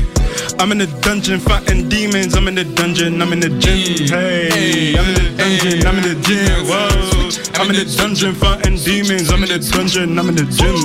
[0.60, 2.36] I'm in the dungeon fighting demons.
[2.36, 4.08] I'm in the dungeon, I'm in the gym.
[4.10, 6.66] Hey, I'm in the dungeon, I'm in the gym.
[6.66, 7.30] Whoa,
[7.60, 9.30] I'm in the dungeon fighting demons.
[9.32, 10.76] I'm in the dungeon, I'm in the gym.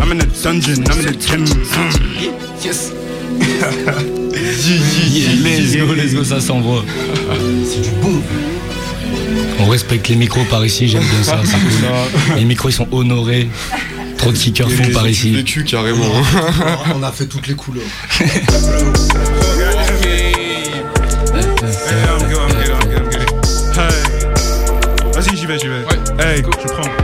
[0.00, 1.44] I'm in the dungeon, I'm in the gym.
[2.62, 2.92] Yes.
[5.42, 6.84] let's go, let's go, ça s'envoie.
[7.64, 8.22] C'est du bon.
[9.62, 11.38] On respecte les micros par ici, j'aime bien ça.
[11.44, 12.36] c'est cool.
[12.36, 13.48] Les micros ils sont honorés.
[14.18, 15.32] Trop de kickers font par ici.
[15.32, 16.04] vécu carrément.
[16.96, 17.84] On a fait toutes les couleurs.
[25.14, 25.84] Vas-y, j'y vais, j'y vais.
[26.18, 27.01] Hey, je prends.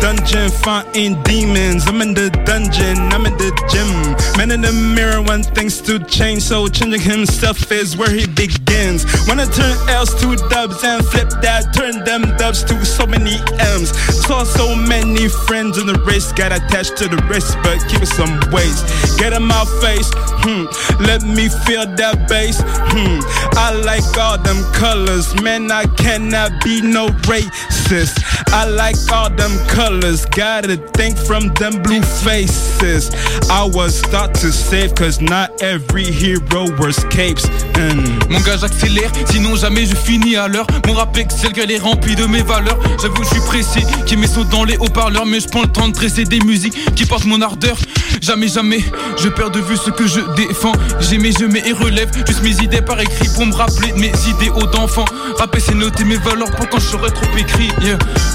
[0.00, 1.86] Dungeon fighting demons.
[1.86, 4.12] I'm in the dungeon, I'm in the gym.
[4.36, 9.04] Man in the mirror, want things to change, so changing himself is where he begins.
[9.28, 13.36] Wanna turn L's to dubs and flip that, turn them dubs to so many
[13.76, 13.90] M's.
[14.26, 18.06] Saw so many friends in the race, got attached to the wrist, but keep it
[18.06, 18.82] some ways.
[19.18, 20.10] Get in my face,
[20.44, 20.66] hmm.
[21.02, 23.20] Let me feel that bass, hmm.
[23.58, 25.70] I like all them colors, man.
[25.70, 28.22] I cannot be no racist.
[28.52, 33.10] I like all them colors, gotta think from them blue faces.
[33.50, 37.46] I was thought to save, cause not every hero wears capes.
[37.74, 38.30] Mm.
[38.30, 42.14] Mon gars j'accélère, sinon jamais je finis à l'heure Mon rap excel qu'elle est remplie
[42.14, 45.48] de mes valeurs J'avoue je suis pressé, qui met sauts dans les haut-parleurs Mais je
[45.48, 47.76] prends le temps de dresser des musiques qui portent mon ardeur
[48.20, 48.84] Jamais jamais,
[49.16, 52.62] je perds de vue ce que je défends J'aimais, je mets et relève Juste mes
[52.62, 55.04] idées par écrit pour me rappeler de mes idéaux d'enfant
[55.38, 57.68] Rapper c'est noter mes valeurs pour quand je serai trop écrit.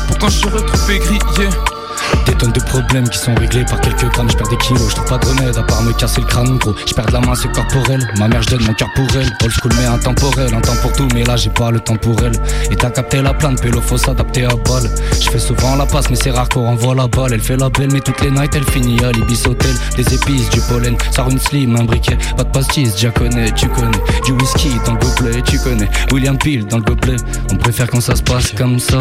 [0.07, 1.78] Pour quand je serai trop écrit yeah.
[2.25, 4.30] Des tonnes de problèmes qui sont réglés par quelques grammes.
[4.30, 6.57] Je perds des kilos, je trouve pas de remède à part me casser le crâne
[6.57, 6.75] gros.
[6.86, 7.99] Je perds de la main, c'est corporel.
[8.17, 9.30] Ma mère, je donne mon cœur pour elle.
[9.43, 10.53] Old school, mais intemporel.
[10.53, 12.34] Un temps pour tout, mais là, j'ai pas le temps pour elle.
[12.71, 14.89] Et t'as capté la plante, pélo, faut s'adapter à balle.
[15.19, 17.34] Je fais souvent la passe, mais c'est rare qu'on renvoie la balle.
[17.34, 19.75] Elle fait la belle, mais toutes les nights, elle finit à l'Ibis Hotel.
[19.95, 22.17] Des épices, du pollen, ça rend une slim, un briquet.
[22.36, 23.97] Pas de pastis, déjà connais, tu connais.
[24.25, 25.89] Du whisky dans le gobelet, tu connais.
[26.11, 27.17] William Peel dans le gobelet.
[27.51, 28.99] On préfère quand ça se passe comme ça.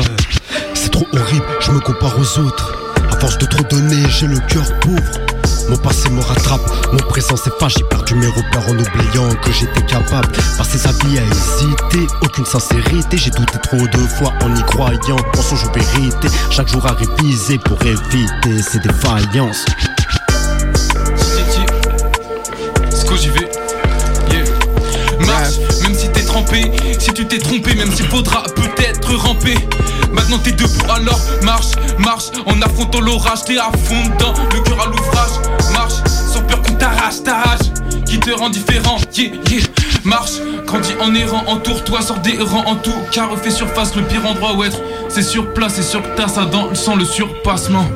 [0.86, 2.72] C'est trop horrible, je me compare aux autres.
[3.10, 5.02] À force de trop donner, j'ai le cœur pauvre.
[5.68, 6.60] Mon passé me rattrape,
[6.92, 7.74] mon présent s'efface.
[7.76, 10.28] J'ai perdu mes repères en oubliant que j'étais capable.
[10.56, 13.16] Passer sa vie à hésiter, aucune sincérité.
[13.16, 15.16] J'ai douté trop de fois en y croyant.
[15.34, 19.64] Mensonge ou vérité, chaque jour à réviser pour éviter ces défaillances.
[22.90, 23.50] Sco j'y vais?
[24.30, 24.44] Yeah
[25.26, 26.70] Marche, même si t'es trempé
[27.16, 29.54] tu t'es trompé, même s'il faudra peut-être ramper.
[30.12, 34.02] Maintenant t'es debout alors marche, marche En affrontant l'orage, t'es à fond
[34.52, 37.42] Le cœur à l'ouvrage, marche Sans peur qu'on t'arrache ta
[38.04, 39.62] Qui te rend différent, yeah, yeah.
[40.04, 40.32] Marche,
[40.66, 43.26] grandis en errant, entoure-toi, sors des rangs En tout cas.
[43.26, 45.78] Refais surface, le pire endroit où être C'est sur place.
[45.78, 47.86] Et sur ta ça dans le sang le surpassement.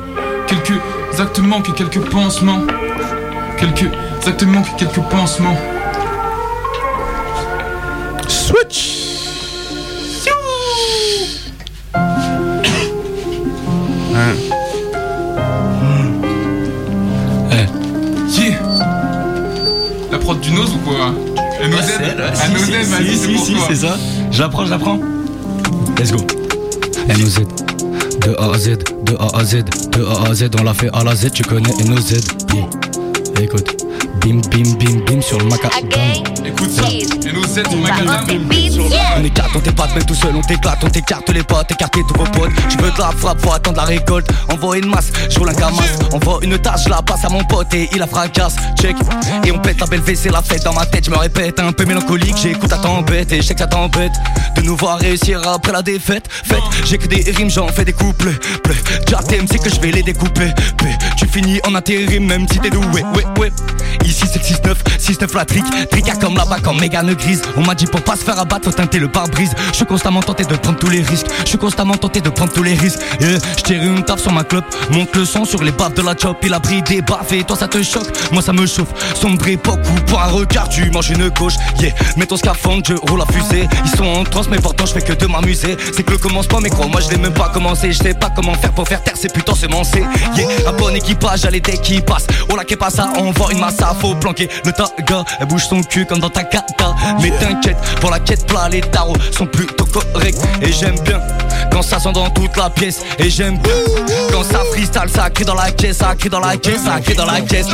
[0.47, 0.79] Quelques
[1.19, 2.61] actes manquent quelques pansements.
[3.59, 3.91] Quelques
[4.25, 5.57] actes manquent quelques pansements.
[8.27, 9.10] Switch
[20.53, 21.13] Nose ou quoi
[21.61, 23.97] La nosette La nosette, vas-y, c'est pour toi c'est ça.
[24.31, 24.99] Je la prends, je la prends.
[25.97, 26.19] Let's go.
[27.07, 27.39] NOZ.
[28.21, 30.89] De A à Z, de A à Z, de A à Z, on l'a fait
[30.93, 32.21] à la Z, tu connais NOZ.
[32.53, 32.69] Yeah.
[33.41, 33.80] Écoute.
[34.21, 35.71] Bim bim bim bim sur le macadam.
[36.45, 38.25] Écoute ça, et nos aides, on macadam.
[39.17, 42.19] On éclate, on t'épate, même tout seul, on t'éclate, on t'écarte les potes, écarter tous
[42.19, 42.51] vos potes.
[42.69, 44.29] Tu veux de la frappe, faut attendre la récolte.
[44.49, 45.81] Envoie une masse, je roule un camas.
[46.13, 48.55] Envoie une tâche, je la passe à mon pote et il la fracasse.
[48.79, 48.95] Check,
[49.45, 51.05] et on pète la belle V, c'est la fête dans ma tête.
[51.05, 54.13] Je me répète, un peu mélancolique, j'écoute ta tempête et je sais que ça t'embête.
[54.55, 56.27] De nous voir réussir après la défaite.
[56.29, 58.31] Fête, j'ai que des rimes, j'en fais des couples.
[59.05, 60.51] Déjà t'aimes, c'est que je vais les découper.
[61.17, 63.03] Tu finis en intérim même si t'es doué.
[63.15, 63.51] Ouais, ouais.
[64.11, 65.63] Ici c'est le 6-9, 6-9 la trick.
[65.89, 67.41] Tricard comme là-bas quand mégane grise.
[67.55, 69.51] On m'a dit pour pas se faire abattre, faut teinter le pare-brise.
[69.71, 71.27] Je suis constamment tenté de prendre tous les risques.
[71.43, 72.99] Je suis constamment tenté de prendre tous les risques.
[73.21, 73.39] Yeah.
[73.57, 74.65] Je tire une tape sur ma clope.
[74.91, 76.37] Monte le son sur les baffes de la chop.
[76.43, 78.09] Il a pris des baffes et toi ça te choque.
[78.33, 78.89] Moi ça me chauffe.
[79.15, 81.55] Sombre époque ou pour un regard, tu manges une gauche.
[81.79, 81.93] Yeah.
[82.17, 83.65] Mets ton scaphandre, je roule la fusée.
[83.85, 85.77] Ils sont en transe, mais pourtant je fais que de m'amuser.
[85.95, 87.93] C'est que le commence pas, mais crois-moi, je l'ai même pas commencé.
[87.93, 90.03] Je sais pas comment faire pour faire taire ces putains semencés.
[90.35, 90.47] Yeah.
[90.67, 92.27] Un bon équipage, allez dès qui passe.
[92.49, 95.23] Oh là, qu'est pas ça, on voit une massa, faut planquer le taga.
[95.39, 96.95] Elle bouge son cul comme dans ta kata.
[97.21, 100.35] Mais t'inquiète, pour la quête plat, les tarots sont plutôt corrects.
[100.61, 101.21] Et j'aime bien
[101.71, 103.01] quand ça sent dans toute la pièce.
[103.19, 103.73] Et j'aime bien
[104.31, 107.15] quand ça freestyle, ça crie dans la caisse, ça crie dans la caisse, ça crie
[107.15, 107.67] dans la caisse.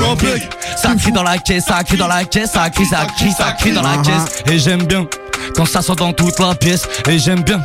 [0.77, 3.51] Ça crie dans la caisse, ça crie dans la caisse, ça crie, ça crie, ça
[3.53, 4.43] crie dans la caisse.
[4.45, 5.05] Et j'aime bien
[5.55, 6.87] quand ça sent dans toute la pièce.
[7.07, 7.61] Et j'aime bien.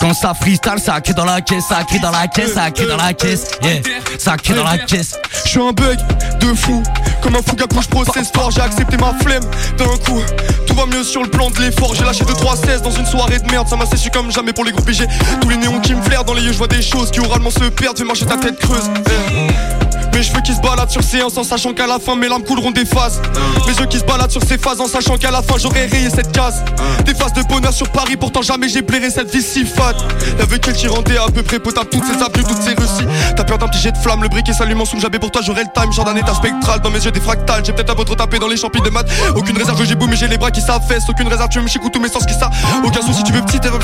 [0.00, 2.86] Quand ça freestyle, ça crie dans la caisse, ça crie dans la caisse, ça crie
[2.86, 3.80] dans la caisse, yeah,
[4.18, 5.14] ça crie dans la caisse.
[5.44, 5.98] Je suis un bug
[6.40, 6.82] de fou,
[7.22, 9.44] comme un fou gars je processe fort, j'ai accepté ma flemme
[9.78, 10.22] d'un coup.
[10.66, 13.50] Tout va mieux sur le plan de l'effort, j'ai lâché 2-3-16 dans une soirée de
[13.50, 15.06] merde, ça m'a séché comme jamais pour les groupes BG.
[15.40, 17.50] Tous les néons qui me flairent dans les yeux, je vois des choses qui oralement
[17.50, 18.90] se perdent, fais marcher ta tête creuse.
[19.06, 19.83] Eh.
[20.14, 22.70] Mes cheveux qui se baladent sur séance en sachant qu'à la fin mes larmes couleront
[22.70, 23.20] des phases.
[23.66, 26.08] Mes yeux qui se baladent sur ces phases en sachant qu'à la fin j'aurai rayé
[26.08, 26.64] cette case.
[27.04, 29.96] Des phases de bonheur sur Paris, pourtant jamais j'ai plairé cette vie si fade.
[30.38, 33.08] Y'avait elle qui rendait à peu près potable toutes ces avenues, toutes ces réussites.
[33.36, 35.42] T'as peur d'un petit jet de flamme, le briquet s'allume en sous jamais pour toi
[35.44, 35.92] j'aurai le time.
[35.92, 37.64] Genre d'un état spectral dans mes yeux des fractales.
[37.64, 39.10] J'ai peut-être un peu trop tapé dans les champis de maths.
[39.34, 41.08] Aucune réserve, j'ai beau mais j'ai les bras qui s'affaissent.
[41.08, 42.50] Aucune réserve, tu me chicoutes tous mes sens qui ça.
[42.84, 43.78] Aucun souci, tu veux petit, t'es pas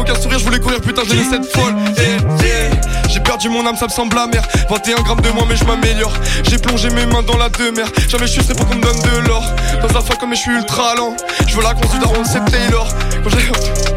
[0.00, 1.74] aucun sourire, je voulais courir, putain, j'ai cette folle.
[3.12, 4.42] J'ai perdu mon âme, ça me semble amer.
[4.70, 6.12] 21 grammes de moins, mais je m'améliore.
[6.48, 7.88] J'ai plongé mes mains dans la demeure.
[8.08, 9.44] Jamais je suis pour qu'on me donne de l'or.
[9.82, 11.14] Dans un fin comme je suis ultra lent.
[11.46, 12.88] Je veux la conduite on c'est Taylor.
[13.22, 13.92] Quand j'ai.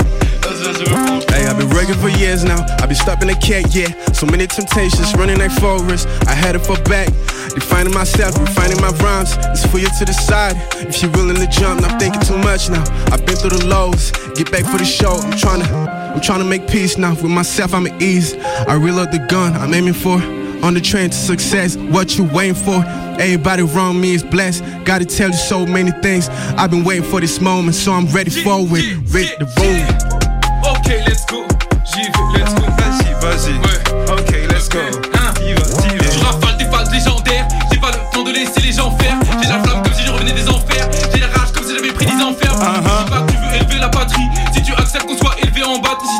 [1.34, 2.66] Hey, I've been working for years now.
[2.80, 3.90] I've been stuck in the cake, yeah.
[4.14, 6.08] So many temptations, running like forest.
[6.28, 7.08] I had it for back.
[7.54, 9.38] Defining myself, refining my rhymes.
[9.54, 10.56] It's for you to decide
[10.88, 11.84] if you're willing to jump.
[11.84, 12.84] I'm thinking too much now.
[13.12, 14.12] I've been through the lows.
[14.36, 15.20] Get back for the show.
[15.22, 15.68] I'm trying to,
[16.16, 17.14] I'm trying to make peace now.
[17.14, 18.36] With myself, I'm at ease.
[18.36, 20.16] I reload the gun I'm aiming for.
[20.64, 22.82] On the train to success, what you waiting for?
[23.20, 24.64] Everybody around me is blessed.
[24.86, 26.30] Gotta tell you so many things.
[26.58, 29.14] I've been waiting for this moment, so I'm ready for it.
[29.14, 30.72] Ready to roll.
[30.72, 31.46] Ok, let's go.
[31.84, 32.62] J'y vais, let's go.
[32.62, 33.52] Vas-y, vas-y.
[33.60, 34.14] Ouais.
[34.14, 35.05] Ok, let's go.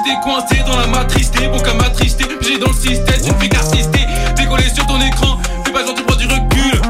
[0.06, 2.26] T'es coincé dans la matrice, t'es bon comme attristé.
[2.42, 4.06] J'ai dans le système, tu ne fais qu'assister.
[4.38, 5.40] Décoller sur ton écran.
[5.66, 6.82] Fais pas genre tu prends du recul.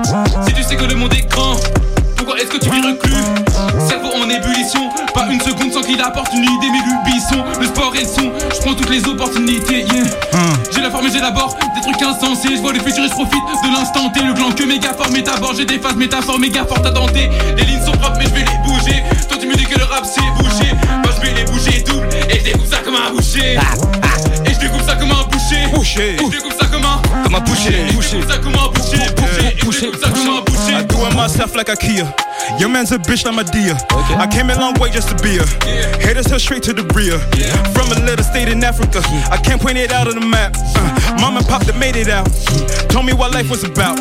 [0.46, 1.56] Si tu sais que le monde est grand,
[2.18, 3.16] pourquoi est-ce que tu vis reclus?
[3.88, 7.68] Cerveau en ébullition, pas une seconde sans qu'il apporte une idée, mes lubies sont le
[7.68, 8.32] sport et le son.
[8.54, 10.04] Je prends toutes les opportunités, yeah.
[10.74, 12.56] J'ai la forme et j'élabore des trucs insensés.
[12.56, 14.22] Je vois le futur et je profite de l'instant T.
[14.22, 17.30] Le gland que méga fort métabore, j'ai des phases métaphores méga fortes à tenter.
[17.56, 19.04] Les lignes sont propres, mais je vais les bouger.
[23.12, 24.44] Découpe ça comme un boucher.
[24.46, 25.68] Et je découpe ça comme un boucher.
[25.74, 26.16] Boucher.
[26.16, 28.98] Et je découpe ça comme un Comme un boucher, je découpe ça comme un boucher.
[28.98, 30.55] Et je découpe ça comme un boucher.
[30.74, 32.08] I do it myself like IKEA.
[32.60, 33.76] Your man's a bitch, I'm a deer.
[34.18, 35.46] I came a long way just to be a.
[36.02, 37.18] Haters head straight to the rear.
[37.74, 39.02] From a little state in Africa.
[39.32, 40.54] I can't point it out on the map.
[40.58, 42.28] Uh, mom and pop that made it out.
[42.90, 43.98] Told me what life was about.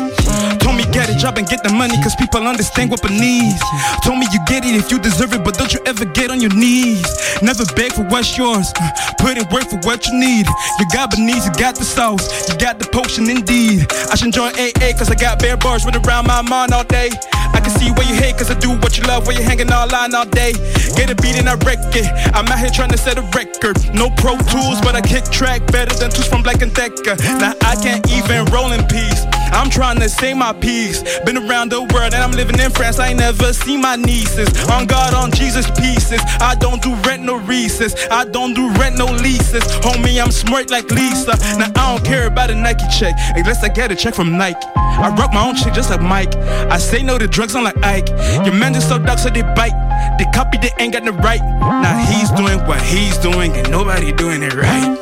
[0.59, 3.61] Told me get a job and get the money cause people understand what beneath.
[4.03, 6.41] Told me you get it if you deserve it, but don't you ever get on
[6.41, 7.05] your knees.
[7.41, 8.71] Never beg for what's yours.
[8.79, 8.89] Uh,
[9.19, 10.45] Put in work for what you need.
[10.79, 12.49] You got beneath, you got the sauce.
[12.49, 13.87] You got the potion indeed.
[14.11, 17.09] I should join AA cause I got bare bars running around my all day.
[17.53, 19.87] I see where you hate cause I do what you love, where you hanging all
[19.87, 20.53] line all day.
[20.97, 22.07] Get a beat and I wreck it.
[22.33, 23.77] I'm out here trying to set a record.
[23.93, 27.15] No pro tools, but I kick track better than tools from Black and Decker.
[27.39, 29.25] Now I can't even roll in peace.
[29.53, 31.03] I'm trying to say my piece.
[31.25, 32.99] Been around the world and I'm living in France.
[32.99, 34.49] I ain't never seen my nieces.
[34.69, 36.21] On God, on Jesus pieces.
[36.39, 37.95] I don't do rent no recess.
[38.09, 39.63] I don't do rent no leases.
[39.85, 41.37] Homie, I'm smart like Lisa.
[41.57, 44.67] Now I don't care about a Nike check unless I get a check from Nike.
[44.75, 46.35] I rock my own shit just like Mike.
[46.71, 48.09] I say no to drugs, I'm like Ike.
[48.45, 49.75] Your man just so dark, so they bite.
[50.17, 51.41] They copy, they ain't got the right.
[51.41, 54.97] Now he's doing what he's doing, and nobody doing it right.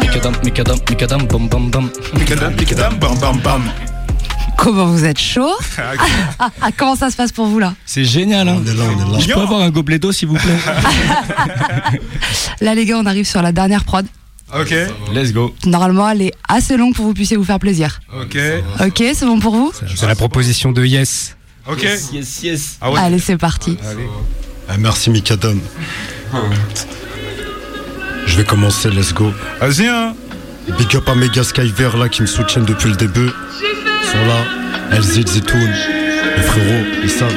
[0.00, 1.90] Mikadam, mikadam, mikadam, bam bam bam.
[2.14, 3.62] Mikadam, mikadam, bam bam bam.
[4.56, 5.50] Comment vous êtes chaud?
[6.38, 7.74] Ah, ah, Comment ça se passe pour vous là?
[7.86, 8.62] C'est génial, hein
[9.18, 10.58] Je peux avoir un gobelet d'eau, s'il vous plaît?
[12.60, 14.06] Là les gars, on arrive sur la dernière prod.
[14.54, 14.72] Ok.
[15.12, 15.54] Let's go.
[15.66, 18.00] Normalement, elle est assez longue pour que vous puissiez vous faire plaisir.
[18.20, 18.36] Ok.
[18.80, 21.36] Ok, c'est bon pour vous C'est la proposition de Yes.
[21.66, 21.82] Ok.
[22.12, 22.76] Yes, yes.
[22.80, 23.00] Ah ouais.
[23.00, 23.76] Allez, c'est parti.
[23.90, 24.06] Allez.
[24.68, 25.58] Ah, merci Mikadam.
[28.26, 29.32] Je vais commencer, let's go.
[29.60, 30.14] Vas-y, hein.
[30.78, 33.28] Big up à Mega Skyver là qui me soutiennent depuis le début.
[33.60, 34.98] Ils sont là.
[34.98, 35.70] LZ Zetoun.
[36.36, 37.34] Les frérots, ils savent.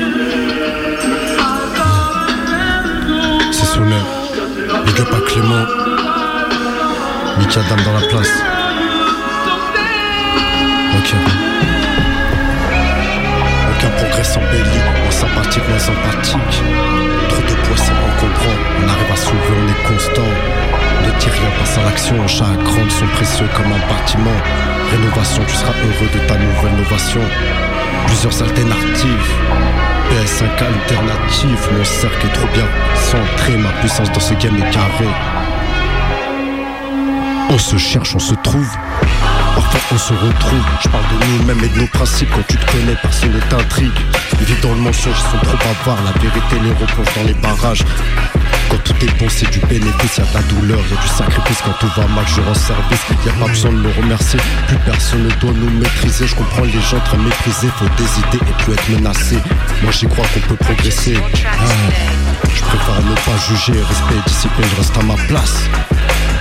[3.51, 3.95] C'est sonné.
[4.85, 5.96] Big up à Clément.
[7.39, 8.31] Mika Dame dans la place.
[10.97, 11.13] Ok.
[13.69, 16.61] Aucun progrès sans belly, moins sympathique, moins sympathique.
[17.29, 18.63] Trop de poids sans comprendre.
[18.83, 20.31] On arrive à soulever, on est constant.
[21.05, 22.27] Ne dis rien, passe à l'action.
[22.27, 24.37] Chaque grande sont précieux comme un bâtiment.
[24.91, 27.21] Rénovation, tu seras heureux de ta nouvelle innovation.
[28.07, 29.31] Plusieurs alternatives.
[30.09, 32.65] PS5 alternative, mon cercle est trop bien
[32.95, 35.09] centré, ma puissance dans ce game est carré.
[37.49, 38.69] On se cherche, on se trouve.
[39.55, 42.71] Parfois on se retrouve, je parle de nous-mêmes et de nos principes Quand tu te
[42.71, 43.91] connais, personne ne t'intrigue
[44.41, 47.83] vivent dans le mensonge, ils sont trop bavards La vérité les replonge dans les barrages.
[48.69, 51.61] Quand tout est bon, c'est du bénéfice, y'a de la douleur, y'a du sacrifice.
[51.63, 54.39] Quand tout va mal, je rends service, y a pas besoin de me remercier.
[54.67, 57.69] Plus personne ne doit nous maîtriser, je comprends les gens très méprisés.
[57.77, 59.37] Faut des idées et plus être menacé.
[59.83, 61.15] Moi j'y crois qu'on peut progresser.
[61.17, 61.65] Ah,
[62.53, 65.63] Je préfère ne pas juger, respect et discipline, je reste à ma place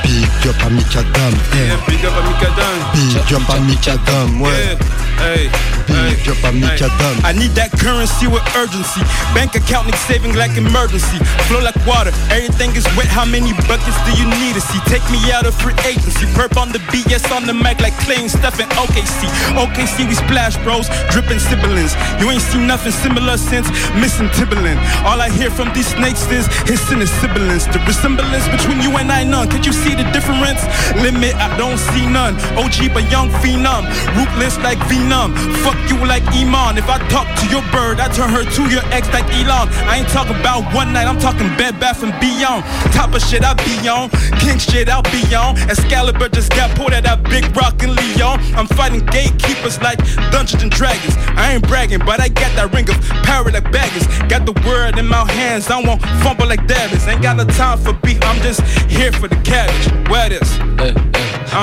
[0.03, 1.57] Big up à Mikadam, eh.
[1.57, 2.77] Yeah, big up à Mikadam.
[2.95, 4.77] Big up à Mikadam, ouais.
[5.19, 5.51] Hey,
[5.87, 7.17] Big up à Mikadam.
[7.25, 9.01] I need that currency with urgency.
[9.35, 11.19] Bank account need saving like emergency.
[11.49, 13.07] Flow like water, everything is wet.
[13.07, 14.79] How many buckets do you need to see?
[14.87, 16.27] Take me out of free agency.
[16.37, 19.27] Perp on the BS on the mic like Clay and Steph and OKC.
[19.57, 21.95] OKC, we splash bros, dripping sibilants.
[22.21, 24.79] You ain't seen nothing similar since missing Timberland.
[25.07, 27.67] All I hear from these snakes is hissing and sibilance.
[27.67, 29.49] The resemblance between you and I none.
[29.49, 30.63] Could you see the difference?
[30.97, 32.35] Limit, I don't see none.
[32.57, 33.87] OG, but young phenom.
[34.17, 35.35] Ruthless like Venom.
[35.63, 36.79] Fuck you like Iman.
[36.79, 39.69] If I talk to your bird, I turn her to your ex like Elon.
[39.87, 42.65] I ain't talking about one night, I'm talking Bed Bath and Beyond.
[42.93, 44.11] Top of shit I be on.
[44.41, 45.59] King shit I'll be on.
[45.69, 48.41] Excalibur just got pulled at that big rock in Leon.
[48.57, 49.99] I'm fighting gatekeepers like
[50.31, 51.15] Dungeons and Dragons.
[51.37, 54.07] I ain't bragging, but I got that ring of power like baggage.
[54.37, 57.09] Got the word in my hands, I won't fumble like Davis.
[57.09, 59.89] Ain't got no time for beef, I'm just here for the cabbage.
[60.11, 60.59] Where this?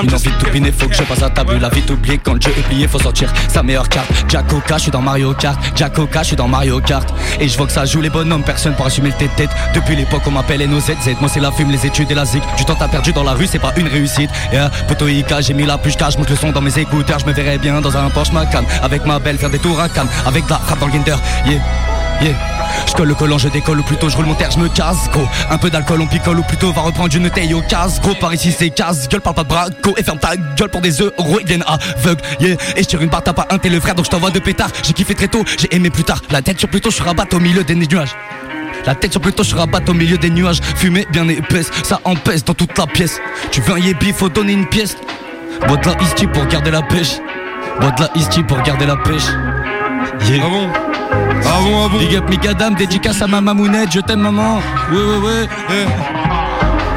[0.02, 1.56] Une envie de toupiner, faut que je passe à table.
[1.60, 4.08] La vie t'oublier quand le jeu est plié, faut sortir sa meilleure carte.
[4.28, 5.56] Jack Oka, je suis dans Mario Kart.
[5.76, 7.08] Jack Oka, je suis dans Mario Kart.
[7.38, 9.50] Et je vois que ça joue les bonhommes, personne pour assumer le tête-tête.
[9.72, 12.64] Depuis l'époque on m'appelle NOZZ Moi c'est la fume, les études et la zik Du
[12.64, 14.30] temps t'as perdu dans la rue, c'est pas une réussite.
[14.52, 17.20] Yeah, poto Ika, j'ai mis la plus je monte le son dans mes écouteurs.
[17.20, 18.64] Je me verrais bien dans un Porsche Macan.
[18.82, 20.08] Avec ma belle faire des tours à Cannes.
[20.26, 21.14] Avec de la rap dans le Ginder
[21.46, 21.60] Yeah,
[22.86, 25.10] je colle le collant, je décolle ou plutôt je roule mon terre, je me casse
[25.10, 25.26] gros.
[25.50, 28.14] Un peu d'alcool on picole ou plutôt va reprendre une taille au casse gros.
[28.14, 30.92] Par ici c'est casse gueule, parle pas de braco et ferme ta gueule pour des
[30.92, 32.56] euros ils viennent aveugles yeah.
[32.76, 34.38] Et je tire une barre t'as pas un t'es le frère donc je t'envoie de
[34.38, 34.70] pétard.
[34.82, 36.20] J'ai kiffé très tôt, j'ai aimé plus tard.
[36.30, 38.14] La tête sur plutôt je rabatte au milieu des nuages.
[38.86, 40.60] La tête sur plutôt je rabatte au milieu des nuages.
[40.76, 43.20] Fumée bien épaisse, ça empêche dans toute la pièce.
[43.50, 44.96] Tu veux un yébi, faut donner une pièce.
[45.66, 45.94] Bois de la
[46.28, 47.18] pour garder la pêche.
[47.80, 49.26] Bois de la pour garder la pêche.
[50.28, 50.42] Yeah.
[50.44, 50.83] Ah
[51.56, 54.56] Ah bon, ah bon Big up Mikadam, dédicace à ma mamounette, je t'aime maman.
[54.90, 55.48] Ouais, ouais, ouais.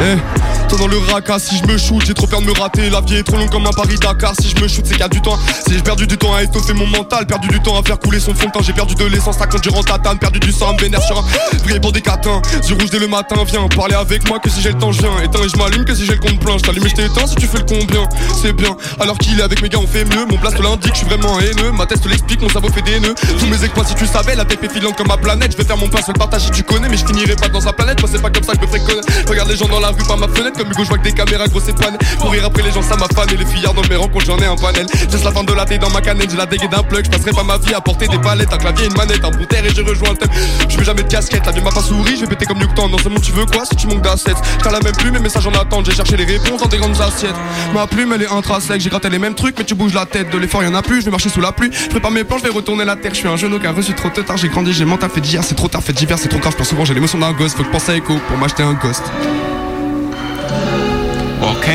[0.02, 0.47] Eh, eh.
[0.70, 2.90] Toi dans le raca, si je me shoot, j'ai trop peur de me rater.
[2.90, 4.34] La vie est trop longue comme un Paris-Dakar.
[4.40, 5.38] Si je me shoot, c'est qu'il y a du temps.
[5.66, 8.20] Si j'ai perdu du temps à étoffer mon mental, perdu du temps à faire couler
[8.20, 8.62] son fond temps.
[8.62, 11.58] J'ai perdu de l'essence à conduire en tatane, perdu du sang, me vénère sur un
[11.64, 12.42] vrai pour des catins.
[12.68, 15.02] Yeux rouge dès le matin, viens parler avec moi que si j'ai le temps, je
[15.02, 15.22] viens.
[15.24, 16.58] Éteins et je m'allume que si j'ai le compte plein.
[16.58, 18.08] Je t'allume et je t'éteins si tu fais le combien.
[18.42, 18.76] C'est bien.
[19.00, 20.26] Alors qu'il est avec mes gars, on fait mieux.
[20.26, 21.72] Mon blast l'indique, je suis vraiment haineux.
[21.72, 23.16] Ma tête l'explique, mon cerveau fait des nœuds.
[23.40, 25.54] Tous mes exploits, si tu savais, la TP filante comme ma planète.
[25.54, 27.74] Je vais faire mon pain, le partage tu connais, mais je finirai pas dans sa
[27.74, 28.00] planète.
[28.02, 29.30] Moi, c'est pas comme ça je me.
[29.30, 31.12] Regarde les gens dans la rue par ma fenêtre, comme Hugo, je vois que des
[31.12, 31.98] caméras gros c'est panne.
[32.20, 34.46] Courir après les gens ça m'a fan et les fillards dans mes rencontres j'en ai
[34.46, 34.86] un panel.
[35.10, 37.06] Juste la fin de la thé dans ma canette J'ai la dégaine d'un plug.
[37.06, 38.52] Je passerai pas ma vie à porter des palettes.
[38.52, 40.30] Un clavier et une manette Un bout terre et je rejoins le thème.
[40.68, 42.16] Je veux jamais de casquette La vie m'a pas souri.
[42.16, 42.92] Je vais péter comme Newton.
[42.92, 44.34] Dans ce monde tu veux quoi si tu manques d'assets?
[44.64, 47.00] T'as la même plume mes messages en attente J'ai cherché les réponses dans des grandes
[47.00, 47.36] assiettes.
[47.74, 48.82] Ma plume elle est intrinsèque.
[48.82, 50.32] J'ai raté les mêmes trucs mais tu bouges la tête.
[50.32, 51.02] De l'effort y'en a plus.
[51.02, 51.70] Je vais marcher sous la pluie.
[51.72, 53.14] Je prépare mes plans Je vais retourner la terre.
[53.14, 54.38] Je suis un jeune aucun reçu trop tard.
[54.38, 56.56] J'ai grandi j'ai mental fait d'hier C'est trop tard fait C'est trop grave.
[56.58, 57.54] Je souvent j'ai l'émotion d'un gosse.
[57.54, 59.04] Faut que penser à écho Pour m'acheter un ghost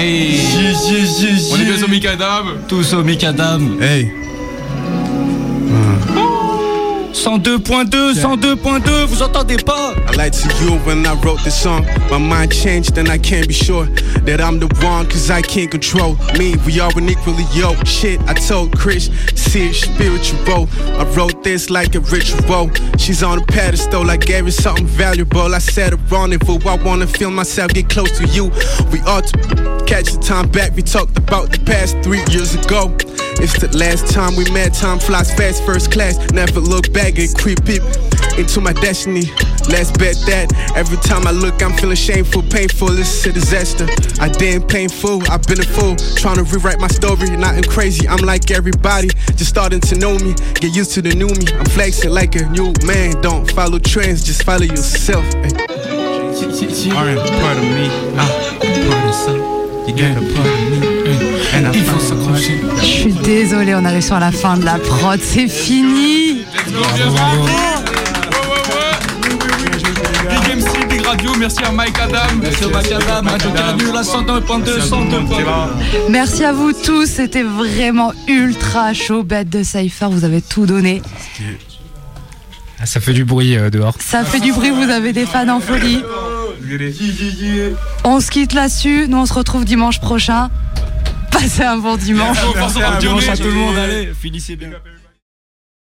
[0.02, 0.08] Ok.
[1.52, 2.58] On est bien sur Mikadam.
[2.66, 3.80] Tous au Mikadam.
[3.80, 4.10] Hey.
[7.12, 9.94] 102.2, 102.2, vous entendez pas?
[10.10, 11.86] I lied to you when I wrote this song.
[12.10, 13.86] My mind changed and I can't be sure
[14.24, 16.56] that I'm the one cause I can't control me.
[16.66, 17.86] We are unequally yoked.
[17.86, 20.68] Shit, I told Chris, see it spiritual.
[20.98, 22.70] I wrote this like a ritual.
[22.98, 25.54] She's on a pedestal, I gave her something valuable.
[25.54, 26.58] I said a rendezvous.
[26.68, 28.44] I wanna feel myself get close to you.
[28.90, 30.74] We ought to catch the time back.
[30.74, 32.94] We talked about the past three years ago.
[33.40, 34.74] It's the last time we met.
[34.74, 36.18] Time flies fast, first class.
[36.32, 38.11] Never look back and creep it.
[38.38, 39.30] Into my destiny.
[39.68, 42.98] Let's bet that every time I look, I'm feeling shameful, painful.
[42.98, 43.86] It's a disaster.
[44.20, 45.96] I didn't painful, I've been a fool.
[46.16, 48.08] Trying to rewrite my story, nothing crazy.
[48.08, 50.34] I'm like everybody, just starting to know me.
[50.54, 51.46] Get used to the new me.
[51.58, 53.20] I'm flexing like a new man.
[53.20, 55.24] Don't follow trends, just follow yourself.
[55.34, 57.88] Are part of me.
[58.18, 59.62] Ah, part of some.
[59.86, 60.92] You got a part of me.
[61.54, 65.48] And I found Je suis désolée, on arrive sur la fin de la prod, c'est
[65.48, 66.44] fini.
[70.28, 72.18] Big MC, Big Radio, merci à Mike Adam.
[72.40, 76.10] Merci à Mike Adam, Radio Canu, la 101.2, 102.2.
[76.10, 79.22] Merci à vous tous, c'était vraiment ultra chaud.
[79.24, 81.02] Bête de Cypher, vous avez tout donné.
[82.78, 83.94] Ah, ça fait du bruit euh, dehors.
[84.00, 86.02] Ça fait du bruit, vous avez des fans en folie.
[88.04, 90.50] On se quitte là-dessus, nous on se retrouve dimanche prochain.
[91.30, 92.38] Passez un bon dimanche.
[93.00, 94.70] Dimanche à tout le monde, allez, finissez bien.